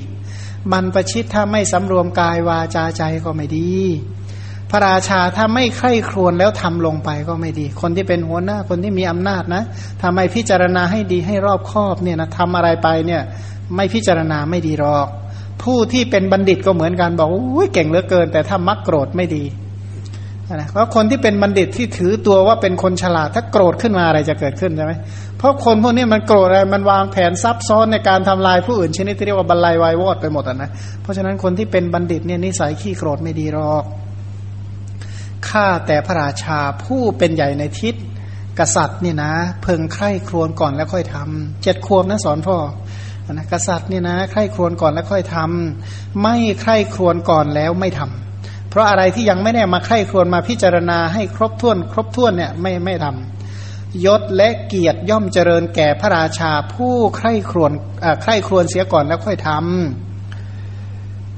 [0.73, 3.71] บรรประชิตถ้าไม่สำรวมกายวาจาใจก็ไม่ดี
[4.73, 9.63] พระราชาถ้าไม่ใคร่ครวญแล้วทำลงไปก็ไม่ดี คนที่เป็นหัวหน้าคนที่มีอำนาจนะ
[10.03, 13.23] ทำไมพิจารณาให้ดีให้รอบคอบเนี่ยนะทำอะไรไปเนี่ย
[13.77, 15.07] ไม่พิจารณาไม่ดีหรอก
[15.63, 19.45] ผู้ที่เป็นบัณฑิตก็เหมือนกันบอกอุ้ยเก่งเหลือเกิน แต่ถ้ามักโกรธไม่ดี
[20.55, 24.93] นะเพราะคนที่เป็นบัณฑิตที่ถือตัวว่าเป็นคนฉลาด ถ้าโกรธขึ้นมาอะไรจะเกิดขึ้นใช่ไหม
[25.39, 30.71] เพราะคนพวกนี้มันโกรธอะไรมันวางแผนซับซ้อนในการทำลายผู้อื่นชนิดที่เรียกว่าบรรลัยวายวอดไปหมดนะ
[31.03, 33.85] เพราะฉะนั้นคนที่เป็นบัณฑิตเนี่ยนิสัยขี้โกรธไม่ดีหรอก
[35.49, 37.95] ข้าแต่พระราชาผู้เป็นใหญ่ในทิศ
[38.59, 42.57] กษัตริย์เนี่ยนะ เพิ่งใคร่ครวญก่อนแล้วค่อยทำเจ็ดควบนะสอนพ่อ
[43.33, 57.73] นะกษัตริย์เนี่ยนะใคร่ครวญก่อนแล้วค่อยทำไม่ใคร่ครวญก่อนแล้วไม่ทำเพราะอะไรที่ยังไม่ได้มาใคร่ครวญมาพิจารณาให้ครบถ้วน ครบถ้วนเนี่ยไม่ไม่ทำยศและเกียรติย่อมเจริญแก่พระราชาผู้ใคร่ครวญ
[58.23, 60.12] ใคร่ครวญเสียก่อนแล้วค่อยทำ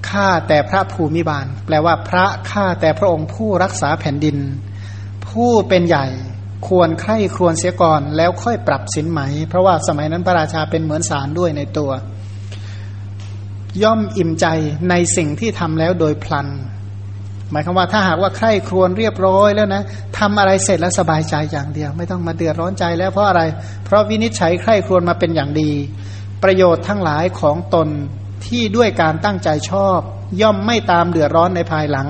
[0.09, 4.37] ข้าแต่พระภูมิบาล แปลว่าพระข้าแต่พระองค์ผู้รักษาแผ่นดิน
[5.29, 6.07] ผู้เป็นใหญ่
[6.69, 11.91] ควรใคร่ครวญเสียก่อน แล้วค่อยปรับสินไหม เพราะว่าสมัยนั้นพระราชาเป็นเหมือนศาลด้วยในตัว
[13.83, 14.47] ย่อมอิ่มใจ
[14.91, 16.49] ในสิ่งที่ทำแล้วโดยพลัน
[17.51, 19.83] หมายความว่าถ้าหากว่าใคร่ครวญเรียบร้อยแล้วนะ
[20.19, 23.43] ทำอะไรเสร็จแล้วสบายใจอย่างเดียว ไม่ต้องมาเดือดร้อนใจแล้วเพราะอะไร
[23.85, 25.71] เพราะวินิจฉัยใคร่ครวญมาเป็นอย่างดี
[26.43, 27.89] ประโยชน์ทั้งหลายของตน
[28.49, 29.99] ที่ด้วยการตั้งใจชอบ
[30.41, 32.09] ย่อมไม่ตามเดือดร้อนในภายหลัง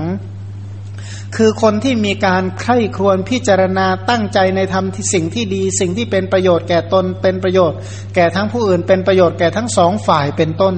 [1.35, 7.77] คือคนที่มีการใคร่ครวญพิจารณาตั้งใจในธรรมที่สิ่งที่ดี สิ่งที่เป็นประโยชน์แก่ตนเป็นประโยชน์
[8.15, 10.75] แก่ทั้งผู้อื่น เป็นประโยชน์แก่ทั้งสองฝ่ายเป็นต้น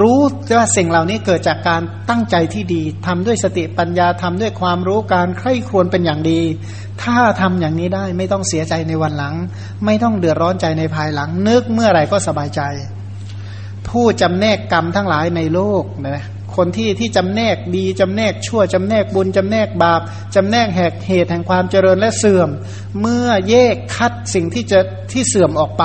[0.00, 0.20] รู้
[0.56, 6.40] ว่าสิ่งเหล่านี้เกิดจากการตั้งใจที่ดีทำด้วยสติปัญญาทำด้วยความรู้การใคร่ครวญเป็นอย่างดี
[7.02, 9.34] ถ้าทำอย่างนี้ได้ไม่ต้องเสียใจในวันหลัง
[9.84, 12.62] ไม่ต้องเดือดร้อนใจในภายหลัง นึกเมื่อไหร่ก็สบายใจ
[13.88, 16.24] ผู้จำแนกกรรมทั้งหลายในโลกนะ
[16.56, 20.00] คนที่ที่จำแนกดีจำแนกชั่วจำแนกบุญจำแนกบาป
[20.34, 22.50] จำแนกแหกเหตุแห่งความเจริญและเสื่อม
[23.00, 24.80] เมื่อแยกคัดสิ่งที่จะ
[25.12, 25.84] ที่เสื่อมออกไป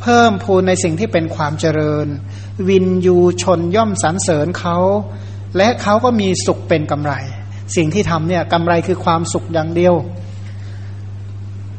[0.00, 2.06] เพิ่มพูนในสิ่งที่เป็นความเจริญ
[2.68, 4.78] วินยูชนย่อมสรรเสริญเขา
[5.56, 7.12] และเขาก็มีสุขเป็นกำไร
[7.76, 9.94] สิ่งที่ทำเนี่ยกำไรคือความสุขอย่างเดียว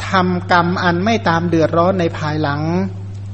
[0.09, 2.61] ทำกรรมอันไม่ตามเดือดร้อนในภายหลัง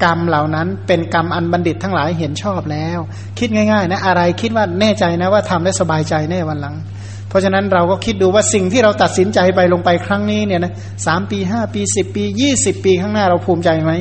[0.04, 3.00] กรรมเหล่านั้นเป็นกรรมอันบัณฑิตทั้งหลายเห็นชอบแล้ว
[3.40, 6.76] คิดง่ายๆนะอะไรคิดว่าแน่ใจนะว่าทำได้สบายใจแน่วันหลัง
[7.30, 10.74] เพราะฉะนั้นเราก็คิดดูว่าสิ่งที่เราตัดสินใจไปลงไปครั้งนี้เนี่ยนะ
[11.06, 13.92] สามปีห้าปีสิบปียี่สิบปีข้างหน้าเราภูมิใจไหม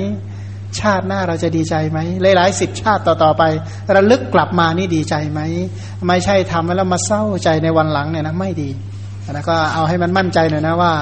[0.81, 3.43] ชาติหน้าเราจะดีใจไหมหลายๆสิบชาติต่อๆไป
[3.95, 5.41] ระลึกกลับมานี่ดีใจไหม
[6.07, 8.71] ไม่ใช่ทำแล้วมาเศร้าใจในวันหลังเนี่ยนะไม่ดี
[9.35, 10.93] แล้วก็เอาให้มันมั่นใจหน่อยนะว่า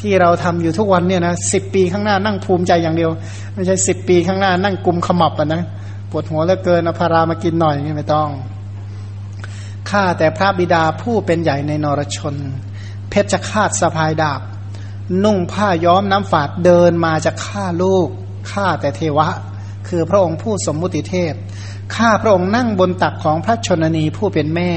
[0.00, 3.10] ที่เราทำอยู่ทุกวันเนี่ยนะสิบปีข้างหน้านั่งภูมิใจอย่างเดียว
[3.54, 5.62] ไม่ใช่สิบปีข้างหน้านั่งกุมขมับอะนะ
[6.10, 8.28] ปวดหัวเหลือเกินอภารามากินหน่อยนี้ไม่ต้อง
[9.90, 12.34] ข้าแต่พระบิดาผู้เป็นใหญ่ในนรชน
[13.10, 14.40] เพชฌฆาตสะพายดาบ
[15.24, 18.08] นุ่งผ้าย้อมน้ำฝาดเดินมาจะฆ่าลูก
[18.52, 19.28] ฆ่าแต่เทวะ
[19.88, 21.32] คือพระองค์ผู้สมมุติเทพ
[21.96, 24.72] ข้าพระองค์นั่งบนตักของพระชนนีผู้เป็นแม่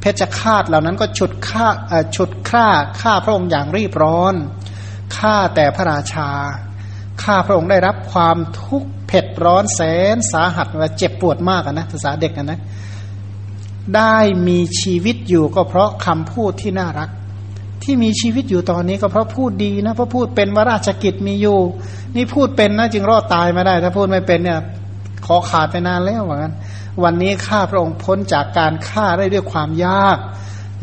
[0.00, 1.68] เพชฌฆาตเหล่านั้นก็ฉุดฆ่า
[2.16, 2.66] ฉุดฆ่า
[3.00, 4.34] ฆ่าพระองค์อย่างรีบร้อน
[5.16, 6.30] ข้าแต่พระราชา
[7.22, 9.80] ข้าพระองค์ได้รับความทุกข์เผ็ดร้อนแส
[10.14, 12.60] นสาหัสและเจ็บปวดมากนะภาษาเด็กนะ
[13.96, 14.16] ได้
[14.48, 17.10] มีชีวิตอยู่ก็เพราะคำพูดที่น่ารัก
[17.82, 21.58] ที่มีชีวิตอยู่ตอนนี้ก็เพราะพูดดีนะเพราะพูดเป็นวราชกิจมีอยู่
[22.16, 24.58] นี่พูดเป็นนะจึงรอดตายมาได้ ถ้าพูดไม่เป็นเนี่ย
[25.26, 26.52] ขอขาดไปนานแล้วเหมือนกัน
[27.04, 30.18] วันนี้ข้าพระองค์พ้นจากการฆ่าได้ด้วยความยาก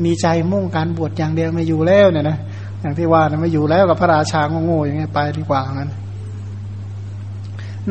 [0.03, 2.37] มีใจมุ่งการบวชอย่างเดียวไม่อยู่แล้วเนี่ยนะ
[2.81, 5.91] อย่างที่ว่านะไม่อยู่แล้วกับพระราชาโง่ๆอย่างเงี้ยไปดีกว่างั้น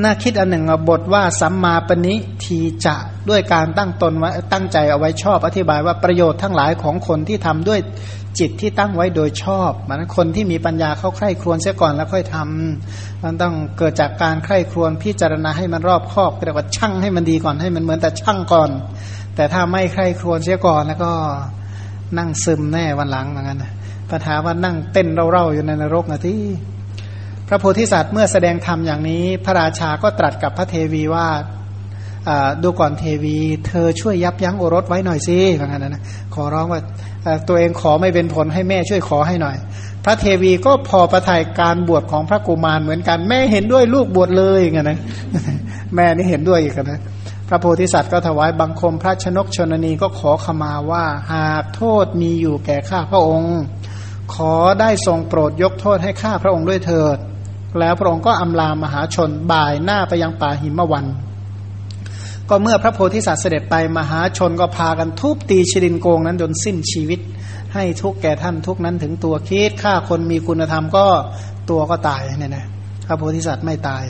[0.02, 2.14] น่าคิดอันหนึ่งบทว่าสัมมาปณิ
[2.44, 2.96] ทีจะ
[3.28, 7.80] ด้วยการตั้งตนไว้ตั้งใจเอาไว้ชอบ อธิบายว่าประโยชน์ทั้งหลายของคนที่ทำด้วย
[8.38, 18.70] จิตที่ตั้งไว้โดยชอบมันคนที่มีปัญญาเข้าใคร่ครวญเสียก่อนแล้วค่อยทำมันต้องเกิดจากการใคร่ครวญพิจารณาให้มันรอบคอบเรียกว่าช่างให้มันดีก่อนให้มันเหมือนแต่ช่างก่อน
[19.36, 21.12] แต่ถ้าไม่ใคร่ครวญเสียก่อนแล้วก็
[22.18, 23.64] นั่งซึมแน่วันหลังเหมือนกัน
[24.10, 26.40] ปัญหาว่านั่งเต้นเร่าๆอยู่ในนรกนะที่
[27.48, 31.26] พระโพธิสัตว์เมื่อแสดงธรรมอย่างนี้ พระราชาก็ตรัสกับพระเทวีว่า
[32.62, 36.02] ดูก่อนเทวี เธอช่วยยับยั้งโอรสไว้หน่อยสิเหมือนกันนะ
[36.34, 36.80] ขอร้องว่า
[37.48, 39.56] ตัวเองขอไม่เป็นผลให้แม่ช่วยขอให้หน่อย
[40.04, 45.00] พระเทวีก็พอประทัยการบวชของพระกุมารเหมือนกันแม่เห็นด้วยลูกบวชเลยอย่างนั้น
[45.94, 47.00] แม่นี่เห็นด้วยอีกนะ
[47.48, 53.56] พระโพธิสัตว์ก็ถวายบังคมพระชนกชนนีก็ขอขมาว่าหากโทษมีอยู่แก่ข้าพระองค์
[54.34, 57.16] ขอได้ทรงโปรดยกโทษให้ข้าพระองค์ด้วยเถิด
[57.80, 61.06] แล้วพระองค์ก็อำลามหาชนบ่ายหน้าไปยังป่าหิมวัน
[62.48, 67.20] ก็เมื่อพระโพธิสัตว์เสด็จไปมหาชนก็พากันทุบตีชรินโกงนั้นจนสิ้นชีวิต
[67.74, 71.06] ให้ทุกแก่ท่านทุกนั้นถึงตัวคิดฆ่าคนมีคุณธรรมก็
[71.70, 72.66] ตัวก็ตายเนี่ยนะ
[73.06, 74.04] พระโพธิสัตว์ไม่ตาย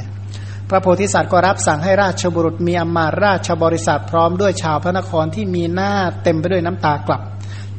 [0.70, 7.22] พระโพธิสัตว์ก็รับสั่งให้ราชบุรุษมีอมาราชบริษัทพร้อมด้วยชาวพระนครที่มีหน้าเต็มไปด้วยน้ำตากลับ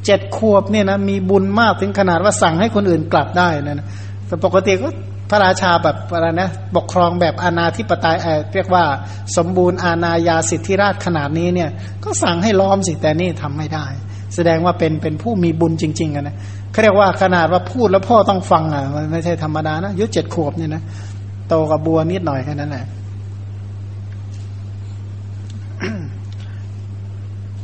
[0.06, 3.88] เจ็ดขวบเนี่ยนะมีบุญมากถึงขนาดว่าสั่งให้คนอื่นกลับได้นะ
[4.28, 4.88] แต่ปกติก็
[5.30, 8.18] พระราชาแบบอะไรนะปกครองแบบอาณาธิปไตย
[8.54, 8.84] เรียกว่า
[9.38, 11.70] สมบูรณ์อาณาญาสิทธิราชขนาดนี้เนี่ย
[12.04, 13.86] ก็สั่งให้ล้อมสิแต่นี่ทำไม่ได้
[14.36, 16.36] แสดงว่าเป็นเป็นผู้มีบุญจริงๆนะ
[16.72, 20.82] เขาเรียกว่าขนาดว่าพูดแล้วพ่อต้องฟังอะมันไม่ใช่ธรรมดานะยุเจ็ดขวบเนี่ยนะ
[21.50, 22.86] โตกับบัวนิดหน่อยแค่นั้นแหละ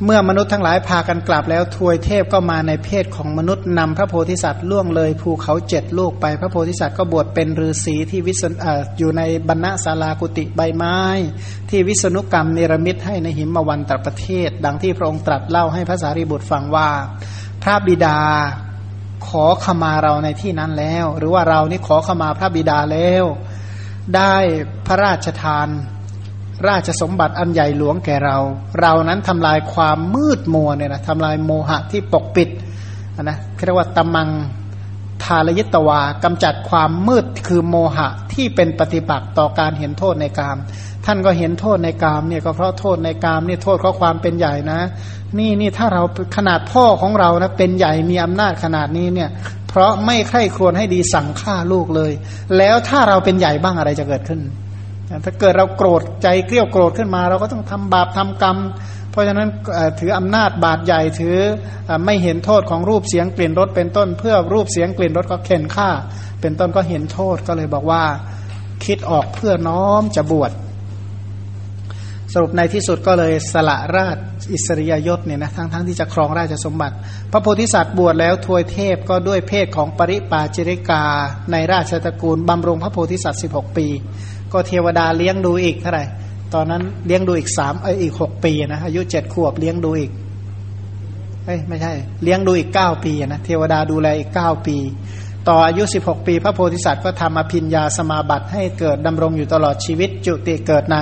[0.06, 8.54] เมื่อมนุษย์ทั้งหลายพากันกลับแล้วทวยเทพก็มาในเพศของมนุษย์นำพระโพธิสัตว์ล่วงเลยภูเขาเจ็ดลูกไปพระโพธิสัตว์ก็บวชเป็นฤาษีที่วิษณ
[8.98, 10.98] อยู่ในบรรณศาลากุติใบไม้
[11.70, 16.90] ที่วิษณุกรรมเนรมิตให้ในหิมวันตรประเทศ ดังที่พระองค์ตรัสเล่าให้พระสารีบุตรฟังว่า
[17.64, 18.20] พระบิดา
[19.28, 23.26] ขอขมาเราในที่นั้นแล้ว หรือว่าเรานี่ขอขมาพระบิดาแล้ว
[24.16, 24.36] ได้
[24.88, 25.70] พระราชทาน
[26.68, 28.38] ราชสมบัติอันใหญ่หลวงแก่เรา
[28.82, 32.50] เรานั้นทำลายความมืดมัวเนี่ยนะทำลายโมหะที่ปกปิด
[33.24, 34.30] นะเรียกว่าตมัง
[35.24, 40.58] ทาลยิตวากำจัดความมืดคือโมหะที่เป็นปฏิปักษ์ต่อการเห็นโทษในกาม
[41.06, 44.80] ท่านก็เห็นโทษในกามเนี่ยก็เพราะโทษในกามนี่โทษเพราะความเป็นใหญ่นะ
[45.40, 46.04] นี่นี่ถ้าเรา
[46.36, 49.30] ขนาดพ่อของเรานะเป็นใหญ่มีอำนาจขนาดนี้เนี่ย
[49.70, 52.12] เพราะไม่ใคร่ครวญให้ดีสั่งฆ่าลูกเลย
[52.58, 54.42] แล้วถ้าเราเป็นใหญ่บ้างอะไรจะเกิดขึ้น
[55.26, 58.58] ถ้าเกิดเราโกรธใจเกลี้ยวโกรธขึ้นมา เราก็ต้องทำบาปทำกรรม
[59.12, 59.50] เพราะฉะนั้น
[60.00, 61.38] ถืออำนาจบาดใหญ่ถือ
[62.06, 65.90] ไม่เห็นโทษของรูปเสียงกลิ่นรสเป็นต้น เพื่อรูปเสียงกลิ่นรสก็เข็นฆ่า
[66.42, 68.04] เป็นต้นก็เห็นโทษก็เลยบอกว่า
[68.86, 70.52] คิดออกเพื่อน้อมจะบวช
[72.34, 74.18] สรุปในที่สุดก็เลยสละราช
[74.54, 76.96] อิสริยยศเนี่ยนะทั้งทั้งที่จะครองราชสมบัติ
[77.32, 81.04] พระโพธิสัตว์บวชแล้วทวยเทพก็ด้วยเพศของปริปาจิริกา
[81.52, 83.88] ในราชตระกูลบำรุงพระโพธิสัตว์ 16 ปี
[84.54, 86.04] ก็เทวดาเลี้ยงดูอีกเท่าไหร่
[86.54, 90.12] ตอนนั้นเลี้ยงดูอีกสามเอออีกหกปีนะอายุเจ็ดขวบเลี้ยงดูอีก
[91.46, 91.92] เอ้ยไม่ใช่
[92.24, 94.78] เลี้ยงดูอีกเก้าปีนะเทวดาดูแลอีกเก้าปี
[95.50, 100.98] ต่ออายุสิบหกปี พระโพธิสัตว์ก็ทำอภิญญาสมาบัติให้เกิดดำรงอยู่ตลอดชีวิต จุติเกิดใน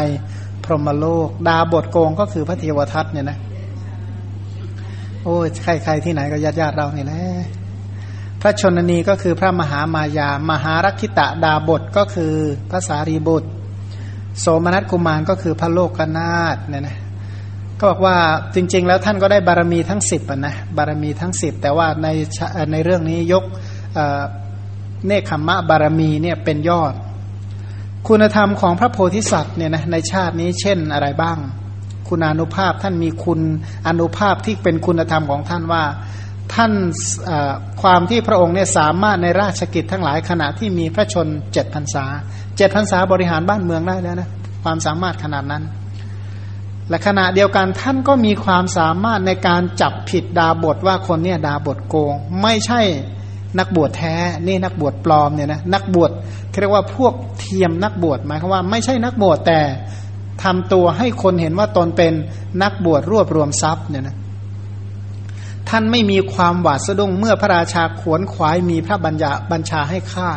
[0.64, 3.38] พรหมโลก ดาบทโกงก็คือพระเทวทัตเนี่ยนะ
[5.24, 7.22] โอ้ยใครๆที่ไหนก็ญาติญาติเราเนี่ยแหละ
[8.42, 12.34] พระชนนีก็คือพระมหามายา มหารักขิตะดาบทก็คือ
[12.70, 13.50] พระสารีบุตร
[14.40, 16.98] โสมนัสกุมารก็คือพระโลกนาถเนี่ยนะ
[17.80, 18.18] ก็บอกว่า
[18.56, 22.08] จริง ๆ แล้วท่านก็ได้บารมีทั้งสิบนะบารมีทั้งสิบแต่ว่าใน
[22.72, 23.44] ในเรื่องนี้ยก
[25.08, 26.94] เนคขมะบารมีเนี่ยเป็นยอด
[28.08, 31.38] คุณธรรมของพระโพธิสัตว์เนี่ยนะในชาตินี้เช่นอะไรบ้าง
[32.08, 33.40] คุณานุภาพท่านมีคุณ
[33.88, 35.84] อนุภาพที่เป็นคุณธรรมของท่านว่า
[36.54, 36.72] ท่าน
[37.82, 42.06] ความที่พระองค์เนี่ยสามารถในราชกิจทั้งหลายขณะที่มีพระชนเจ็ดพรรษา
[42.58, 44.30] เจ็ดพรรษาบริหารบ้านเมืองได้แล้วนะ
[44.64, 45.64] ความสามารถขนาดนั้น
[46.90, 52.82] และขณะเดียวกันท่านก็มีความสามารถในการจับผิดดาบทว่าคนเนี่ยดาบทโกง ไม่ใช่
[53.60, 54.16] นักบวชแท้
[54.48, 56.12] นี่นักบวชปลอมเนี่ยนะนักบวช
[56.62, 59.60] เรียกว่าพวกเทียมนักบวชหมายความว่าไม่ใช่นักบวชแต่
[60.44, 62.14] ทำตัวให้คนเห็นว่าตนเป็น
[62.64, 64.16] นักบวชรวบรวมทรัพย์เนี่ยนะ
[65.70, 70.30] ท่านไม่มีความหวาดสะดุ้งเมื่อพระราชาขวนขวายมีพระบัญญาบัญชาให้ฆ่า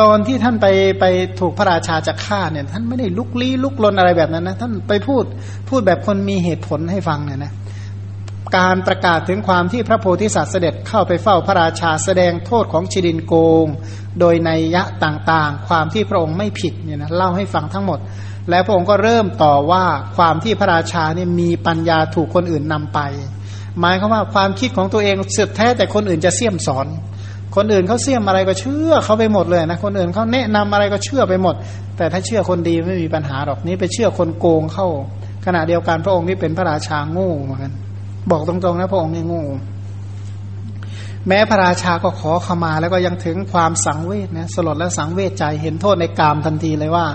[0.00, 0.66] ตอนที่ท่านไป
[1.00, 1.04] ไป
[1.40, 5.24] ถูกพระราชาจะฆ่าเนี่ย ท่านไม่ได้ลุกลี้ลุกลนอะไรแบบนั้นนะท่านไปพูด
[5.68, 7.52] พูดแบบคนมีเหตุผลให้ฟังเนี่ยนะ
[8.58, 13.66] การประกาศถึงความที่พระโพธิสัตว์เสด็จเข้าไปเฝ้าพระราชาแสดงโทษของชิดินโกง
[14.20, 17.98] โดยในยะต่างๆ ความที่พระองค์ไม่ผิดเนี่ยนะเล่าให้ฟังทั้งหมด
[18.50, 19.84] แล้วพระองค์ก็เริ่มต่อว่า
[20.16, 23.00] ความที่พระราชาเนี่ยมีปัญญาถูกคนอื่นนำไป
[23.80, 26.86] หมายความว่าความคิดของตัวเองสืบแท้แต่คนอื่นจะเสี่ยมสอน
[27.56, 31.54] คนอื่นเขาเสี่ยมอะไรก็เชื่อเขาไปหมดเลยนะคนอื่นเขาแนะนำอะไรก็เชื่อไปหมด
[31.96, 34.86] แต่ถ้าเชื่อคนดีไม่มีปัญหาหรอกนี้ไปเชื่อคนโกงเข้า
[35.46, 37.72] ขณะเดียวกันพระองค์นี่เป็นพระราชาโง่เหมือนกัน
[38.30, 39.44] บอกตรงๆนะพระองค์นี่โง่
[41.28, 47.06] แม้พระราชาก็ขอขมาแล้วก็ยังถึงความสังเวชนะสลดและสังเวชใจเห็นโทษในกามทันทีเลยว่า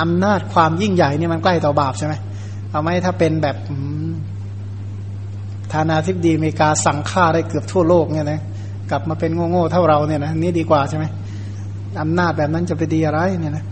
[0.00, 2.14] อำนาจความยิ่งใหญ่นี่มันใกล้ต่อบาปใช่ไหม
[2.70, 3.56] เอาไหมถ้าเป็นแบบ
[5.72, 8.40] ธานาธิบดีอเมริกาสั่งฆ่าได้เกือบทั่วโลกเนี่ยนะ
[8.90, 11.04] กลับมาเป็นโง่ๆเท่าเราเนี่ยนะนี่ดีกว่าใช่ไหม
[12.02, 13.64] อำนาจแบบนั้นจะไปดีอะไรเนี่ยนะ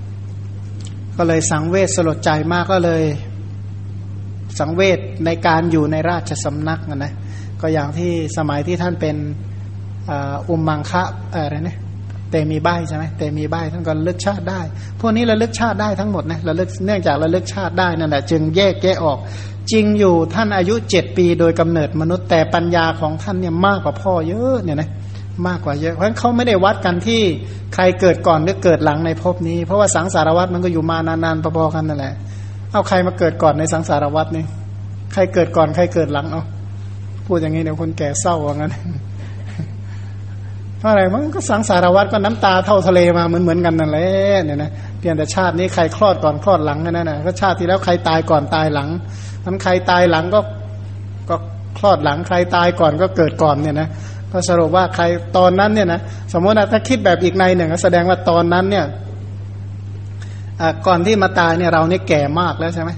[1.16, 3.02] ก็เลยสังเวชสลดใจมากก็เลย
[4.58, 7.12] สังเวชในการอยู่ในราชสำนักนะนะ
[7.60, 9.16] ก็อย่างที่สมัยที่ท่านเป็น
[10.48, 11.78] อุมมังคะอะไรนะ
[12.30, 14.60] เตมีใบใช่ไหมเตมีใบท่านก็ระลึกชาติได้
[15.00, 19.18] พวกนี้ระลึกชาติได้ทั้งหมดนะระลึกเนื่องจากระลึกชาติได้นั่นแหละจึงแยกแยะออก
[19.70, 24.90] จริงอยู่ท่านอายุเจ็ดปีโดยกำเนิดมนุษย์แต่ปัญญาของท่านเนี่ยมากกว่าพ่อเยอะเนี่ยนะ
[25.46, 27.20] มากกว่าเยอะเพราะฉะนั้นเขาไม่ได้วัดกันที่
[27.74, 32.14] ใครเกิดก่อนหรือเกิดหลังในภพนี้ เพราะว่าสังสารวัตมันก็อยู่มานานๆพอๆกันนั่นแหละ
[32.72, 34.44] เอาใครมาเกิดก่อนในสังสารวัตนี่
[35.12, 36.42] ใครเกิดก่อนใครเกิดหลังเอา
[37.26, 38.72] พูดอย่างนี้เดี๋ยวคนแก่เศร้าว่างั้น
[40.86, 44.08] ราะอะไรมันก็สังสารวัตรก็น้ำตาเท่าทะเลมาเหมือนเหมือนกันนั่นแหละ
[44.44, 48.88] เนี่ยนะเพียงแต่ชาตินี้ใครคลอดก่อนคลอดหลังนั่นนะก็ชาติที่แล้วใครตายก่อนตายหลัง
[49.44, 50.40] นั้นใครตายหลังก็
[51.28, 51.36] ก็
[51.78, 53.88] คลอดหลังใครตายก่อนก็เกิดก่อนเนี่ยนะ
[54.32, 55.04] ก็สรุปว่าใคร
[55.36, 56.00] ตอนนั้นเนี่ยนะ
[56.32, 58.84] สมมตินะถ้าคิดแบบอีกในหนึ่งแสดงว่าตอนนั้นเนี่ย
[60.86, 62.90] ก่อนที่มาตายเนี่ยเราเนี่ยแก่มากแล้วใช่ไหม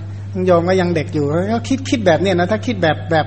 [0.46, 3.26] โยมก็ยังเด็กอยู่ก็คิดคิดแบบเนี้ยนะถ้าคิดแบบแบบ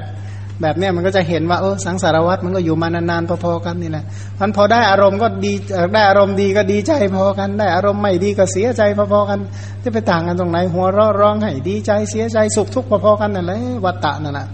[0.62, 4.06] แบบเนี้ยมันก็จะเห็นว่าเออสังสารวัตรมันก็อยู่มานานๆพอๆกันนี่แหละ
[4.40, 5.54] มันพอได้อารมณ์ก็ดี
[5.94, 8.82] ได้อารมณ์ดีก็ดีใจพอกัน ได้อารมณ์ไม่ดีก็เสียใจ
[9.14, 9.40] พอๆกัน
[9.84, 14.48] จะไปต่างกันตรงไหน หัวเราะร้องให้ดีใจเสียใจสุขทุกข์พอๆกันนั่นแหละวัตตะนั่นแหละ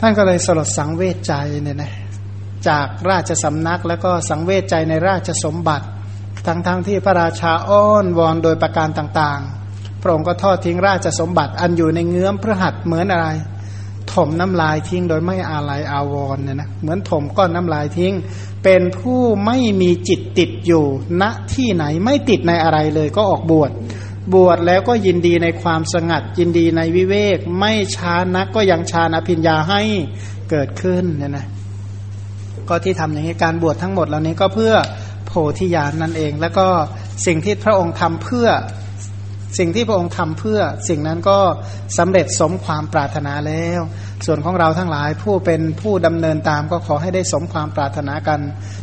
[0.00, 1.92] ท่านก็เลยสลดสังเวชใจเนี่ยนะ
[2.68, 5.86] จากราชสำนักแล้วก็สังเวชใจในราชสมบัติ
[6.46, 13.28] ทั้งๆทที่พระราชาอ้อนวอนโดยประการต่างๆ พระองค์ก็ทอดทิ้งราชสมบัติอันอยู่ในเงื้อมพระหัตถ์เหมือนอะไร
[14.14, 18.14] ถมน้ำลายทิ้งโดยไม่อาลัยอาวรเนี่ยนะเหมือนถมก้อนน้ำลายทิ้ง
[18.64, 20.84] เป็นผู้ไม่มีจิตติดอยู่
[21.20, 23.70] ณที่ไหนไม่ติดในอะไรเลยก็ออกบวช
[24.34, 29.82] บวชแล้วก็ยินดีในความสงัด ยินดีในวิเวก ไม่ช้านักก็ยังชาณอภิญญาให้
[30.50, 31.46] เกิดขึ้นเนี่ยนะ
[32.68, 34.74] ก็ที่ทำอย่างนี้การบวชทั้งหมดเหล่านี้ก็เพื่อ
[35.26, 36.66] โพธิญาณนนั่นเอง แล้วก็
[37.26, 38.48] สิ่งที่พระองค์ทำเพื่อ
[39.58, 41.38] สิ่งที่พระองค์ทำเพื่อสิ่งนั้นก็
[41.98, 43.80] สำเร็จสมความปรารถนาแล้ว
[44.26, 48.40] ส่วนของเราทั้งหลายผู้เป็นผู้ดำเนินตามก็ขอให้ได้สมความปรารถนากัน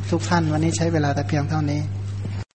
[0.10, 1.82] ทุกท่านวันนี้ใช้เวลาแต่เพียงเท่านี้